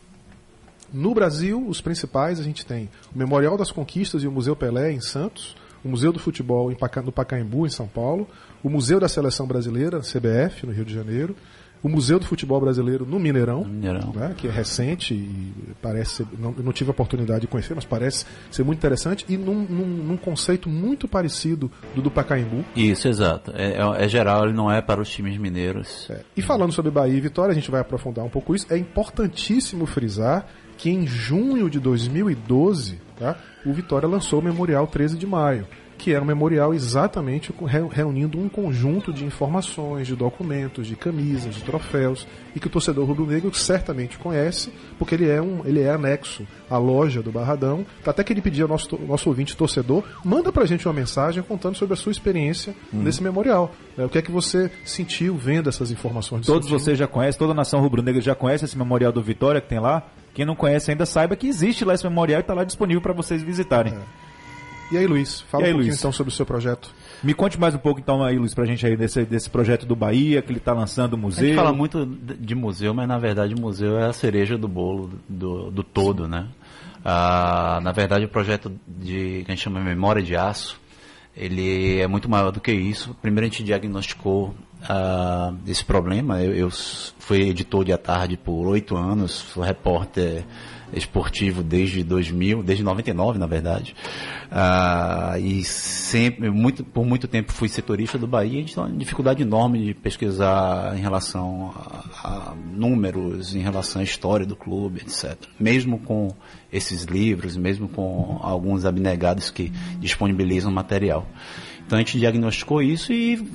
[0.92, 4.92] No Brasil, os principais a gente tem o Memorial das Conquistas e o Museu Pelé
[4.92, 6.70] em Santos, o Museu do Futebol
[7.04, 8.28] no Pacaembu, em São Paulo,
[8.62, 11.34] o Museu da Seleção Brasileira, CBF, no Rio de Janeiro,
[11.82, 14.10] o Museu do Futebol Brasileiro no Mineirão, Mineirão.
[14.16, 17.84] né, que é recente e parece ser, não, não tive a oportunidade de conhecer, mas
[17.84, 22.64] parece ser muito interessante e num, num- num conceito muito parecido do do Pacaembu.
[22.74, 23.52] Isso, exato.
[23.54, 26.08] É, é- é geral, ele não é para os times mineiros.
[26.10, 28.66] É, E falando sobre Bahia e Vitória, a gente vai aprofundar um pouco isso.
[28.70, 30.46] É importantíssimo frisar
[30.78, 35.66] que em junho de 2012, tá, o Vitória lançou o Memorial 13 de Maio,
[35.98, 37.52] que era um memorial exatamente
[37.90, 43.06] reunindo um conjunto de informações, de documentos, de camisas, de troféus, e que o torcedor
[43.06, 47.84] rubro-negro certamente conhece, porque ele é, um, ele é anexo à loja do Barradão.
[48.04, 51.76] Até que ele pedia ao nosso, nosso ouvinte torcedor, manda pra gente uma mensagem contando
[51.76, 53.72] sobre a sua experiência nesse memorial.
[53.96, 54.04] né?
[54.04, 56.42] O que é que você sentiu vendo essas informações?
[56.42, 59.60] do Todos vocês já conhecem, toda a nação rubro-negra já conhece esse memorial do Vitória
[59.60, 60.06] que tem lá.
[60.34, 63.14] Quem não conhece ainda saiba que existe lá esse memorial e está lá disponível para
[63.14, 63.94] vocês visitarem.
[64.90, 65.98] E aí, Luiz, fala aí, um pouquinho Luiz?
[65.98, 66.90] então sobre o seu projeto.
[67.22, 69.96] Me conte mais um pouco então aí, Luiz, pra gente aí desse, desse projeto do
[69.96, 71.44] Bahia, que ele tá lançando o A museu.
[71.46, 75.10] gente fala muito de museu, mas na verdade o museu é a cereja do bolo
[75.28, 76.46] do, do todo, né?
[77.04, 80.78] Ah, na verdade o projeto de que a gente chama Memória de Aço,
[81.36, 83.14] ele é muito maior do que isso.
[83.20, 84.54] Primeiro a gente diagnosticou
[84.88, 86.40] ah, esse problema.
[86.40, 90.44] Eu, eu fui editor de à tarde por oito anos, fui repórter
[90.92, 93.94] esportivo desde 2000, desde 99 na verdade.
[94.50, 98.92] Ah, e sempre, muito, por muito tempo fui setorista do Bahia, a gente tem uma
[98.92, 101.74] dificuldade enorme de pesquisar em relação
[102.22, 105.36] a, a números, em relação à história do clube, etc.
[105.58, 106.32] Mesmo com
[106.72, 111.26] esses livros, mesmo com alguns abnegados que disponibilizam material.
[111.86, 113.48] Então a gente diagnosticou isso e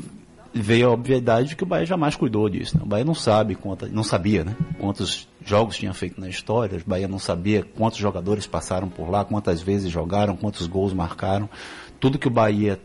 [0.53, 2.77] veio a obviedade de que o Bahia jamais cuidou disso.
[2.77, 2.83] né?
[2.83, 4.55] O Bahia não sabe quanta, não sabia, né?
[4.79, 6.77] Quantos jogos tinha feito na história.
[6.85, 11.49] O Bahia não sabia quantos jogadores passaram por lá, quantas vezes jogaram, quantos gols marcaram.
[11.99, 12.79] Tudo que o Bahia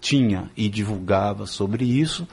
[0.00, 2.26] tinha e divulgava sobre isso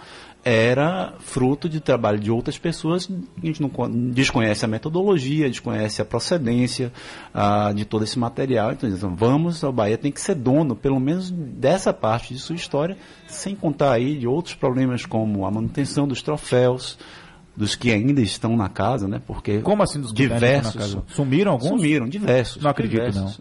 [0.48, 3.10] era fruto de trabalho de outras pessoas.
[3.42, 6.94] A gente não con- desconhece a metodologia, desconhece a procedência
[7.34, 8.72] ah, de todo esse material.
[8.72, 12.96] Então, vamos, o Bahia tem que ser dono, pelo menos dessa parte de sua história,
[13.28, 17.00] sem contar aí de outros problemas como a manutenção dos troféus,
[17.58, 19.22] dos que ainda estão na casa, né?
[19.26, 21.04] Porque Como assim dos que ainda estão na diversos casa?
[21.08, 21.70] Sumiram alguns?
[21.70, 22.62] Sumiram, diversos.
[22.62, 23.40] Não acredito, diversos.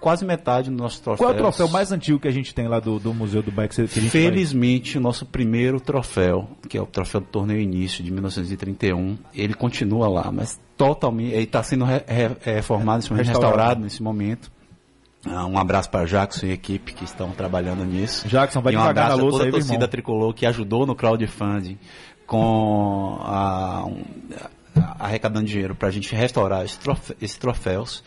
[0.00, 1.18] Quase metade dos nossos troféus.
[1.18, 3.52] Qual é o troféu mais antigo que a gente tem lá do, do Museu do
[3.52, 8.10] Bahia que, Felizmente, o nosso primeiro troféu, que é o troféu do torneio início de
[8.10, 11.32] 1931, ele continua lá, mas totalmente.
[11.34, 13.54] Ele está sendo re- re- reformado, nesse momento, Restaurado.
[13.56, 14.50] restaurado nesse momento.
[15.24, 18.26] Ah, um abraço para Jackson e equipe que estão trabalhando nisso.
[18.26, 19.88] Jackson, vai e um devagar na toda aí, a torcida irmão.
[19.88, 21.78] tricolor que ajudou no crowdfunding
[22.32, 24.02] com a, um,
[24.74, 28.02] a- arrecadando dinheiro para a gente restaurar esse trofe- esses troféus.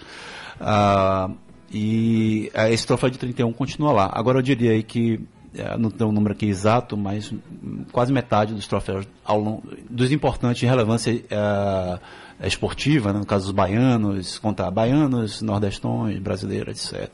[0.60, 1.30] Ah,
[1.72, 4.10] e ah, esse troféu de 31 continua lá.
[4.14, 5.20] Agora eu diria aí que
[5.54, 9.64] eh, não tenho o número aqui exato, mas hum, quase metade dos troféus ao longo,
[9.90, 12.00] dos importantes de relevância eh,
[12.44, 17.10] esportiva, né, no caso dos baianos, contar baianos, nordestões, brasileiros, etc.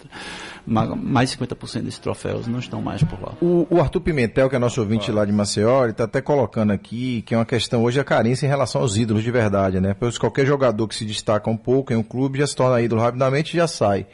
[0.66, 3.34] Ma- Mais de 50% desses troféus não estão mais por lá.
[3.42, 6.72] O, o Arthur Pimentel, que é nosso ouvinte lá de Maceió, ele está até colocando
[6.72, 9.96] aqui que é uma questão hoje a carência em relação aos ídolos de verdade, né?
[10.00, 13.02] Pois qualquer jogador que se destaca um pouco em um clube já se torna ídolo
[13.02, 14.08] rapidamente e já sai.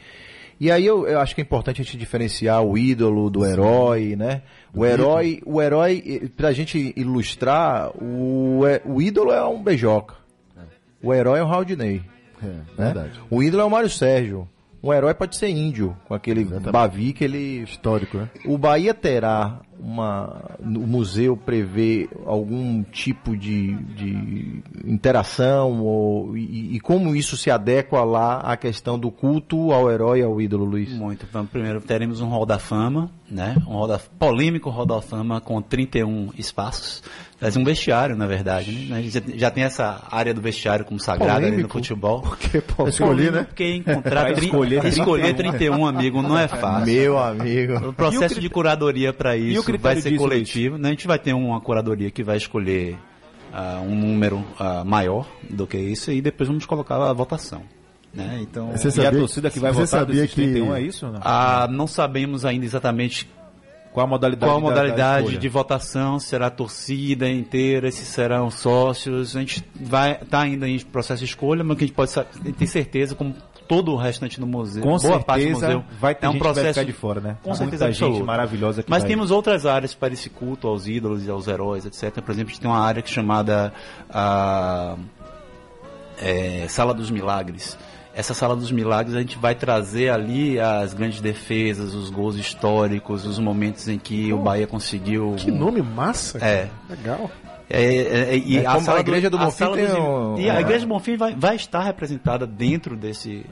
[0.60, 4.16] E aí eu, eu acho que é importante a gente diferenciar o ídolo do herói,
[4.16, 4.42] né?
[4.74, 10.17] O herói, o herói, eh, pra gente ilustrar, o, o ídolo é um beijoca.
[11.02, 12.02] O herói é um Raudinei.
[12.42, 12.64] É, né?
[12.76, 13.20] verdade.
[13.30, 14.48] O ídolo é o Mário Sérgio.
[14.82, 18.30] Um herói pode ser índio, com aquele Bavi que ele Histórico, né?
[18.44, 26.80] o Bahia terá uma, o museu prevê algum tipo de, de interação ou, e, e
[26.80, 30.92] como isso se adequa lá à questão do culto ao herói e ao ídolo, Luiz?
[30.92, 31.26] Muito.
[31.28, 33.56] Então, primeiro teremos um Hall da Fama, né?
[33.66, 37.02] Um hall da, polêmico Hall da Fama com 31 espaços.
[37.38, 38.72] Faz um vestiário, na verdade.
[38.88, 39.02] Né?
[39.04, 42.20] Já, já tem essa área do vestiário como sagrada ali no futebol.
[42.22, 42.90] Por que, Paulo?
[42.90, 43.44] Escolhi, né?
[43.44, 46.86] Porque encontrar tri- escolher escolher 31, amigo, não é fácil.
[46.92, 47.88] Meu amigo.
[47.88, 50.78] O processo cri- de curadoria para E o isso vai ser disso, coletivo.
[50.78, 50.88] né?
[50.88, 52.96] A gente vai ter uma curadoria que vai escolher
[53.52, 57.62] ah, um número ah, maior do que isso e depois vamos colocar a votação.
[58.14, 58.38] Né?
[58.42, 61.06] Então, Você E a sabia- torcida que vai você votar sabia que- 31 é isso?
[61.06, 61.20] ou Não?
[61.22, 63.28] ah, não sabemos ainda exatamente
[63.92, 65.38] Qual a modalidade, qual a da- da modalidade escolha?
[65.38, 69.36] de votação, será a torcida inteira, se serão sócios.
[69.36, 72.12] A gente vai tá ainda em processo de escolha, mas que a gente pode
[72.56, 73.34] ter certeza, como
[73.68, 76.32] todo o restante do museu, Com boa parte do certeza museu, vai ter é um
[76.32, 77.36] gente que vai processo ficar de fora, né?
[77.42, 79.10] Com certeza muita gente maravilhosa Mas vai.
[79.10, 82.22] temos outras áreas para esse culto aos ídolos e aos heróis, etc.
[82.22, 83.72] Por exemplo, a gente tem uma área que é chamada
[84.08, 84.96] a
[86.20, 87.78] é, Sala dos Milagres.
[88.18, 93.24] Essa Sala dos Milagres a gente vai trazer ali as grandes defesas, os gols históricos,
[93.24, 95.36] os momentos em que o Bahia conseguiu.
[95.38, 96.36] Que um- nome massa.
[96.44, 96.68] É.
[96.90, 97.30] Legal.
[97.70, 100.38] É, é, é, e É como a Igreja do a Bonfim sala tem dos- um-
[100.38, 100.60] E a é.
[100.60, 103.44] Igreja do Bonfim vai, vai estar representada dentro desse,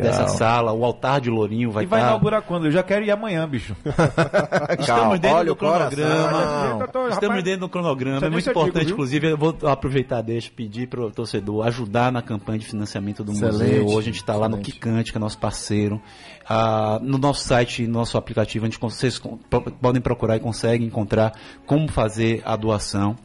[0.00, 0.72] dessa sala.
[0.72, 2.08] O altar de Lourinho vai E vai estar.
[2.10, 2.66] inaugurar quando?
[2.66, 3.76] Eu já quero ir amanhã, bicho.
[4.78, 6.88] Estamos dentro olha do cronograma.
[6.92, 8.16] Tô- Estamos rapaz, dentro do cronograma.
[8.16, 8.92] isso é É muito importante, viu?
[8.94, 13.32] inclusive, eu vou aproveitar deixa pedir para o torcedor ajudar na campanha de financiamento do
[13.32, 13.86] Excelente, museu.
[13.86, 14.58] Hoje a gente está lá no.
[14.58, 16.00] Kikante, que é nosso parceiro.
[16.48, 19.20] Ah, no nosso site, no nosso aplicativo, a gente, vocês
[19.80, 21.32] podem procurar e conseguem encontrar
[21.66, 23.16] como fazer a doação.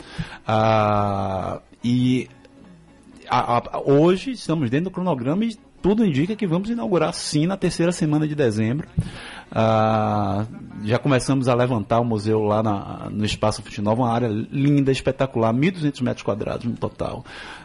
[0.47, 2.29] Ah, e
[3.29, 5.57] a- a- hoje estamos dentro do cronograma e
[5.87, 8.85] tudo indica que vamos inaugurar sim na terceira semana de dezembro.
[9.49, 10.45] Ah,
[10.83, 14.91] já começamos a levantar o museu lá na- no Espaço Fonte Nova, uma área linda,
[14.91, 17.23] espetacular, 1.200 metros quadrados no total.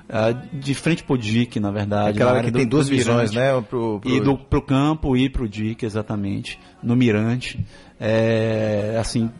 [0.08, 2.10] Ah, de frente pro DIC, na verdade.
[2.10, 3.54] Aquela área que área tem do- duas do visões, Mirante.
[3.56, 3.64] né?
[3.68, 6.60] Pro, pro- E do, pro campo e pro DIC, exatamente.
[6.80, 7.58] No Mirante.
[8.00, 9.30] É, assim,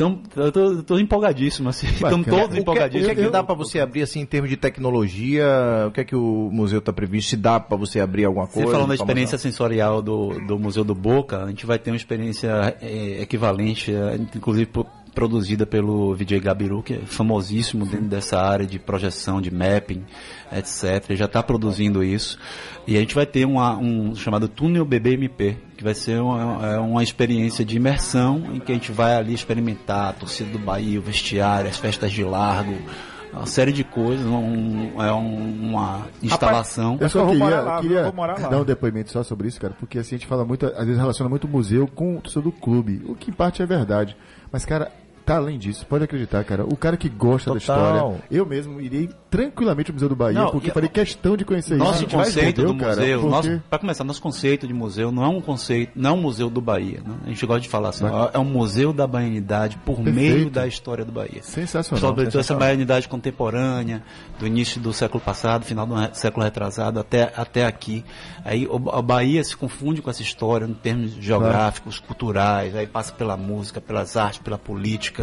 [0.00, 1.86] tão, eu tô, eu tô empolgadíssimo, assim.
[1.92, 3.08] Estamos todos O que, o que empolgadíssimos.
[3.10, 5.44] é que dá para você abrir assim em termos de tecnologia?
[5.88, 7.30] O que é que o museu está previsto?
[7.30, 8.70] Se dá para você abrir alguma Você coisa?
[8.72, 9.50] falando da experiência mostrar?
[9.50, 14.16] sensorial do, do Museu do Boca, a gente vai ter uma experiência é, equivalente, é,
[14.34, 19.50] inclusive pro- produzida pelo VJ Gabiru, que é famosíssimo dentro dessa área de projeção, de
[19.50, 20.04] mapping,
[20.52, 21.04] etc.
[21.08, 22.38] Ele já está produzindo isso.
[22.86, 26.78] E a gente vai ter uma, um chamado Túnel BBMP, que vai ser uma, é
[26.78, 30.98] uma experiência de imersão em que a gente vai ali experimentar a torcida do Bahia,
[30.98, 32.76] o vestiário, as festas de largo,
[33.32, 36.98] uma série de coisas, um- é um- uma instalação.
[37.00, 38.48] Eu só eu vou queria, morar lá, queria eu vou morar lá.
[38.48, 40.98] dar um depoimento só sobre isso, cara, porque assim a gente fala muito, às vezes
[40.98, 44.16] relaciona muito o museu com o torcedor do clube, o que em parte é verdade.
[44.52, 44.90] Mas, cara,
[45.30, 47.76] tá além disso, pode acreditar, cara, o cara que gosta da Total.
[48.00, 51.44] história, eu mesmo irei tranquilamente ao Museu do Bahia, Não, porque e- farei questão de
[51.44, 51.84] conhecer isso.
[51.84, 54.72] Nosso gente vai conceito entender, do cara, museu, porque- nosso, para começar, nosso conceito de
[54.74, 57.00] museu não é um conceito, não é um museu do Bahia.
[57.06, 57.14] né?
[57.24, 60.16] A gente gosta de falar assim, é um museu da baianidade por Perfeito.
[60.16, 61.42] meio da história do Bahia.
[61.42, 62.00] Sensacional.
[62.00, 62.60] Sobre toda essa sensacional.
[62.60, 64.02] baianidade contemporânea,
[64.38, 68.04] do início do século passado, final do século retrasado, até, até aqui.
[68.44, 73.12] Aí o- a Bahia se confunde com essa história em termos geográficos, culturais, aí passa
[73.12, 75.19] pela música, pelas artes, pela política.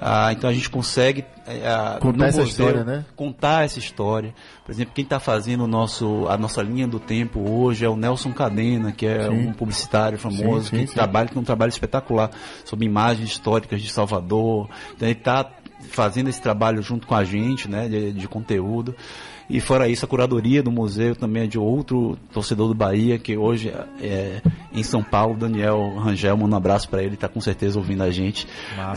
[0.00, 3.04] Ah, então a gente consegue eh, ah, Contar essa museu, história, né?
[3.14, 4.34] contar essa história.
[4.64, 8.32] Por exemplo, quem está fazendo nosso, a nossa linha do tempo hoje é o Nelson
[8.32, 9.30] Cadena, que é Sim.
[9.30, 12.30] um publicitário famoso, Sim, sim, que trabalha com um trabalho espetacular
[12.64, 14.68] sobre imagens históricas de Salvador.
[14.94, 15.48] Então ele está
[15.90, 18.94] fazendo esse trabalho junto com a gente, né, de, de conteúdo.
[19.50, 23.36] E fora isso, a curadoria do museu também é de outro torcedor do Bahia, que
[23.36, 24.40] hoje é
[24.72, 28.10] em São Paulo, Daniel Rangel, manda um abraço para ele, está com certeza ouvindo a
[28.10, 28.46] gente.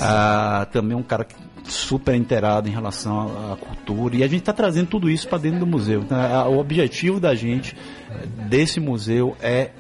[0.08, 1.26] Ah, também um cara
[1.64, 4.16] super inteirado em relação à, cultura.
[4.18, 6.02] E a gente está trazendo tudo isso para dentro do museu.
[6.02, 7.76] Então, a- o objetivo da gente,
[8.12, 9.72] eh, desse museu, é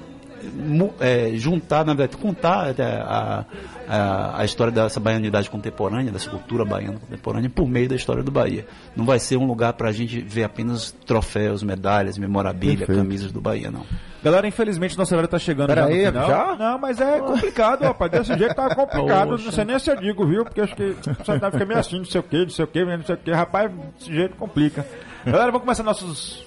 [1.00, 3.46] é, juntar, na verdade, contar é, a,
[3.88, 8.32] a, a história dessa baianidade contemporânea, dessa cultura baiana contemporânea, por meio da história do
[8.32, 8.66] Bahia.
[8.96, 13.00] Não vai ser um lugar para a gente ver apenas troféus, medalhas, memorabilia, Perfeito.
[13.00, 13.86] camisas do Bahia, não.
[14.24, 16.28] Galera, infelizmente nosso horário tá chegando Pera já no aí, final.
[16.28, 16.56] já?
[16.56, 18.10] Não, mas é complicado, rapaz.
[18.10, 19.30] Desse jeito tá complicado.
[19.32, 19.44] Poxa.
[19.44, 20.46] Não sei nem se eu digo, viu?
[20.46, 22.68] Porque acho que você tá fica meio assim, não sei o que, não sei o
[22.68, 23.32] que, não sei o que.
[23.32, 23.70] Rapaz,
[24.00, 24.88] desse jeito complica.
[25.26, 26.46] Galera, vamos começar nossos...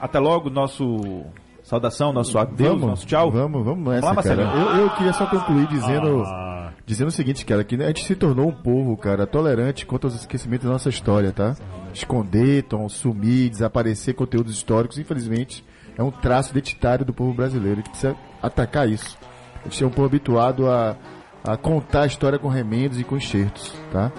[0.00, 1.24] Até logo, nosso...
[1.64, 3.30] Saudação, nosso adeus, nosso tchau.
[3.30, 4.42] Vamos, vamos nessa, Vamos cara.
[4.42, 6.70] Eu, eu queria só concluir dizendo, Ah.
[6.86, 10.14] dizendo o seguinte, cara, que a gente se tornou um povo, cara, tolerante contra os
[10.14, 11.56] esquecimentos da nossa história, tá?
[11.92, 15.64] Esconder, tom, sumir, desaparecer conteúdos históricos, infelizmente,
[15.96, 17.74] é um traço identitário do povo brasileiro.
[17.74, 19.16] A gente precisa atacar isso.
[19.64, 20.96] A gente é um povo habituado a
[21.46, 24.10] a contar a história com remendos e com enxertos, tá?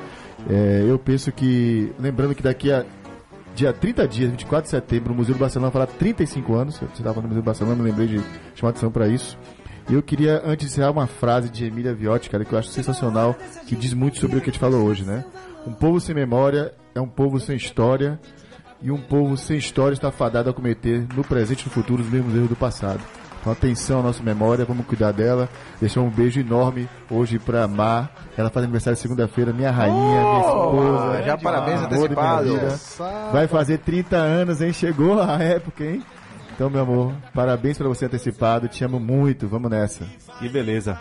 [0.47, 2.85] É, eu penso que, lembrando que daqui a
[3.55, 6.77] dia 30 dias, 24 de setembro, o Museu do Barcelona falar 35 anos.
[6.77, 8.21] Você estava no Museu do Barcelona, me lembrei de
[8.53, 9.37] chamar atenção para isso.
[9.89, 12.69] E eu queria, antes de encerrar, uma frase de Emília Viotti, cara, que eu acho
[12.69, 13.35] sensacional,
[13.65, 15.23] que diz muito sobre o que a gente falou hoje, né?
[15.65, 18.19] Um povo sem memória é um povo sem história,
[18.81, 22.09] e um povo sem história está fadado a cometer, no presente e no futuro, os
[22.09, 23.01] mesmos erros do passado.
[23.45, 25.47] Então, atenção à nossa memória, vamos cuidar dela.
[25.79, 28.11] Deixar um beijo enorme hoje pra Mar.
[28.35, 31.21] Ela faz aniversário segunda-feira, minha rainha, minha esposa.
[31.23, 32.59] já parabéns antecipado.
[33.31, 34.73] Vai fazer 30 anos, hein?
[34.73, 36.03] Chegou a época, hein?
[36.55, 38.67] Então, meu amor, parabéns pra você antecipado.
[38.67, 39.47] Te amo muito.
[39.47, 40.05] Vamos nessa.
[40.39, 40.97] Que beleza.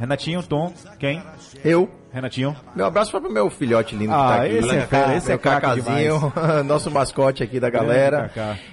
[0.00, 1.22] Renatinho, Tom, quem?
[1.62, 1.86] Eu.
[2.10, 2.56] Renatinho.
[2.74, 4.54] Meu abraço para o meu filhote lindo Ah, que tá aqui.
[4.56, 6.32] esse é fera, esse é Cacazinho,
[6.64, 8.30] nosso mascote aqui da galera.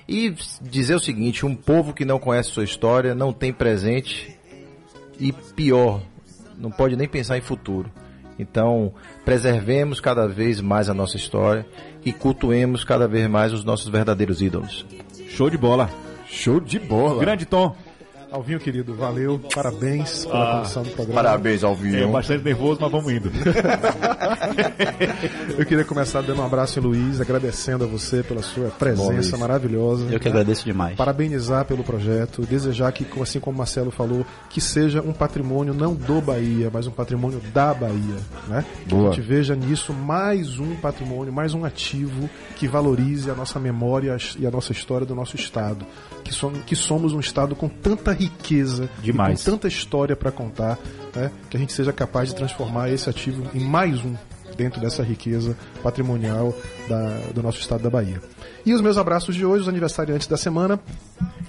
[0.07, 4.39] E dizer o seguinte, um povo que não conhece sua história, não tem presente
[5.19, 6.01] e pior,
[6.57, 7.91] não pode nem pensar em futuro.
[8.39, 8.93] Então,
[9.25, 11.65] preservemos cada vez mais a nossa história
[12.05, 14.85] e cultuemos cada vez mais os nossos verdadeiros ídolos.
[15.29, 15.89] Show de bola.
[16.25, 17.19] Show de bola.
[17.19, 17.75] Grande Tom.
[18.29, 21.23] Alvinho, querido, valeu, parabéns pela condução do programa.
[21.23, 23.31] Parabéns ao É bastante nervoso, mas vamos indo.
[25.57, 29.31] Eu queria começar dando um abraço em Luiz, agradecendo a você pela sua presença Luiz.
[29.31, 30.07] maravilhosa.
[30.11, 30.97] Eu que agradeço demais.
[30.97, 35.95] Parabenizar pelo projeto, desejar que, assim como o Marcelo falou, que seja um patrimônio não
[35.95, 38.17] do Bahia, mas um patrimônio da Bahia,
[38.49, 38.65] né?
[38.87, 39.09] Que Boa.
[39.09, 44.17] a gente veja nisso mais um patrimônio, mais um ativo que valorize a nossa memória
[44.37, 45.85] e a nossa história do nosso estado,
[46.23, 49.43] que somos, que somos um estado com tanta riqueza, Demais.
[49.43, 50.77] com tanta história para contar,
[51.15, 51.31] né?
[51.49, 54.15] Que a gente seja capaz de transformar esse ativo em mais um
[54.57, 56.53] dentro dessa riqueza patrimonial
[56.89, 58.19] da- do nosso estado da Bahia.
[58.67, 60.77] E os meus abraços de hoje, os aniversariantes da semana.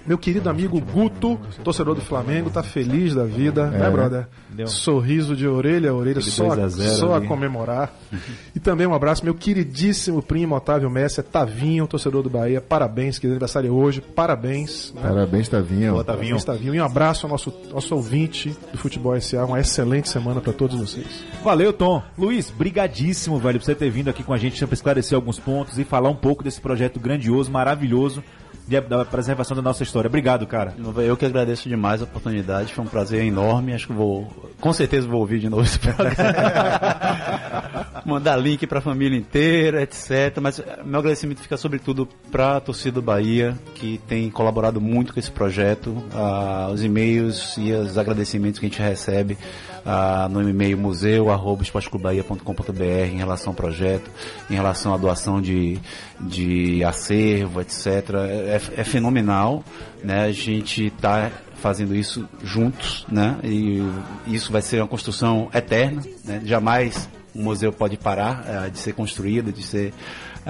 [0.06, 4.28] Meu querido amigo Guto, torcedor do Flamengo, tá feliz da vida, né, brother?
[4.48, 4.68] Deu.
[4.68, 7.92] Sorriso de orelha a orelha, Aquele só, 2 a 0 só a comemorar.
[8.54, 12.60] e também um abraço, meu queridíssimo primo Otávio Messi, Tavinho, torcedor do Bahia.
[12.60, 14.94] Parabéns, que aniversário é hoje, parabéns.
[14.94, 15.02] né?
[15.02, 15.92] Parabéns, Tavinho.
[15.92, 16.36] Boa, Tavinho.
[16.36, 16.74] Parabéns, Tavinho.
[16.76, 19.44] E um abraço ao nosso, nosso ouvinte do Futebol SA.
[19.44, 21.24] Uma excelente semana para todos vocês.
[21.44, 22.02] Valeu, Tom.
[22.16, 25.78] Luiz, brigadíssimo, velho, por você ter vindo aqui com a gente para esclarecer alguns pontos
[25.78, 28.22] e falar um pouco desse projeto grandioso, maravilhoso
[28.66, 30.08] de- da preservação da nossa história.
[30.08, 30.74] Obrigado, cara.
[30.98, 33.72] Eu que agradeço demais a oportunidade, foi um prazer enorme.
[33.72, 34.30] Acho que vou,
[34.60, 36.10] com certeza vou ouvir de novo esse programa.
[38.04, 40.38] Mandar link para a família inteira, etc.
[40.40, 45.20] Mas meu agradecimento fica sobretudo para a torcida do Bahia, que tem colaborado muito com
[45.20, 46.02] esse projeto.
[46.14, 49.36] Ah, os e-mails e os agradecimentos que a gente recebe
[49.84, 54.10] ah, no e-mail museu.esporteclubahia.com.br em relação ao projeto,
[54.50, 55.78] em relação à doação de,
[56.20, 57.86] de acervo, etc.
[58.14, 59.64] É, é fenomenal,
[60.02, 60.24] né?
[60.24, 63.38] A gente está fazendo isso juntos, né?
[63.42, 63.82] E
[64.26, 66.40] isso vai ser uma construção eterna, né?
[66.44, 69.92] Jamais o museu pode parar eh, de ser construído, de ser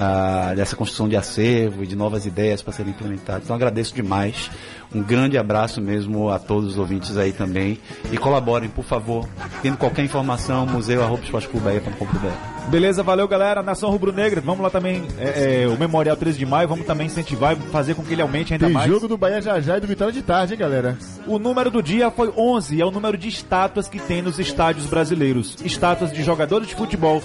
[0.01, 3.45] ah, dessa construção de acervo e de novas ideias para serem implementadas.
[3.45, 4.49] Então agradeço demais.
[4.95, 7.79] Um grande abraço mesmo a todos os ouvintes aí também.
[8.13, 9.29] E colaborem, por favor.
[9.61, 12.69] Tendo qualquer informação, museu.esporteclubahia.com.br.
[12.69, 13.63] Beleza, valeu, galera.
[13.63, 17.55] Nação Rubro-Negra, vamos lá também, é, é, o Memorial 13 de Maio, vamos também incentivar
[17.55, 18.91] e fazer com que ele aumente ainda Tem mais.
[18.91, 20.99] jogo do Bahia já já e do Vitória de tarde, hein, galera?
[21.27, 24.87] O número do dia foi 11, é o número de estátuas que tem nos estádios
[24.87, 25.57] brasileiros.
[25.65, 27.23] Estátuas de jogadores de futebol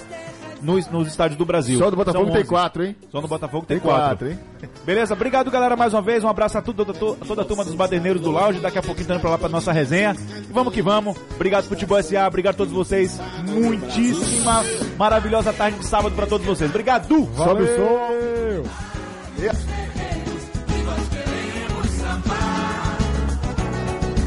[0.64, 1.78] nos, nos estádios do Brasil.
[1.78, 2.96] Só do Botafogo tem quatro, hein?
[3.10, 4.26] Só no Botafogo tem, tem quatro.
[4.26, 4.30] quatro.
[4.30, 4.38] hein?
[4.84, 6.24] Beleza, obrigado galera mais uma vez.
[6.24, 8.60] Um abraço a, tudo, a, to, a toda a turma dos Baderneiros do Lounge.
[8.60, 10.16] Daqui a pouquinho tá dando pra lá pra nossa resenha.
[10.48, 11.16] E vamos que vamos.
[11.34, 12.26] Obrigado, Futebol SA.
[12.26, 13.20] Obrigado a todos vocês.
[13.46, 14.64] Muitíssima
[14.96, 16.70] maravilhosa tarde de sábado pra todos vocês.
[16.70, 17.24] Obrigado!
[17.26, 17.54] Valeu.
[17.56, 18.94] Sobe o som!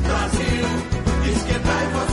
[0.04, 0.66] Brasil,
[1.36, 2.07] esquentai é você.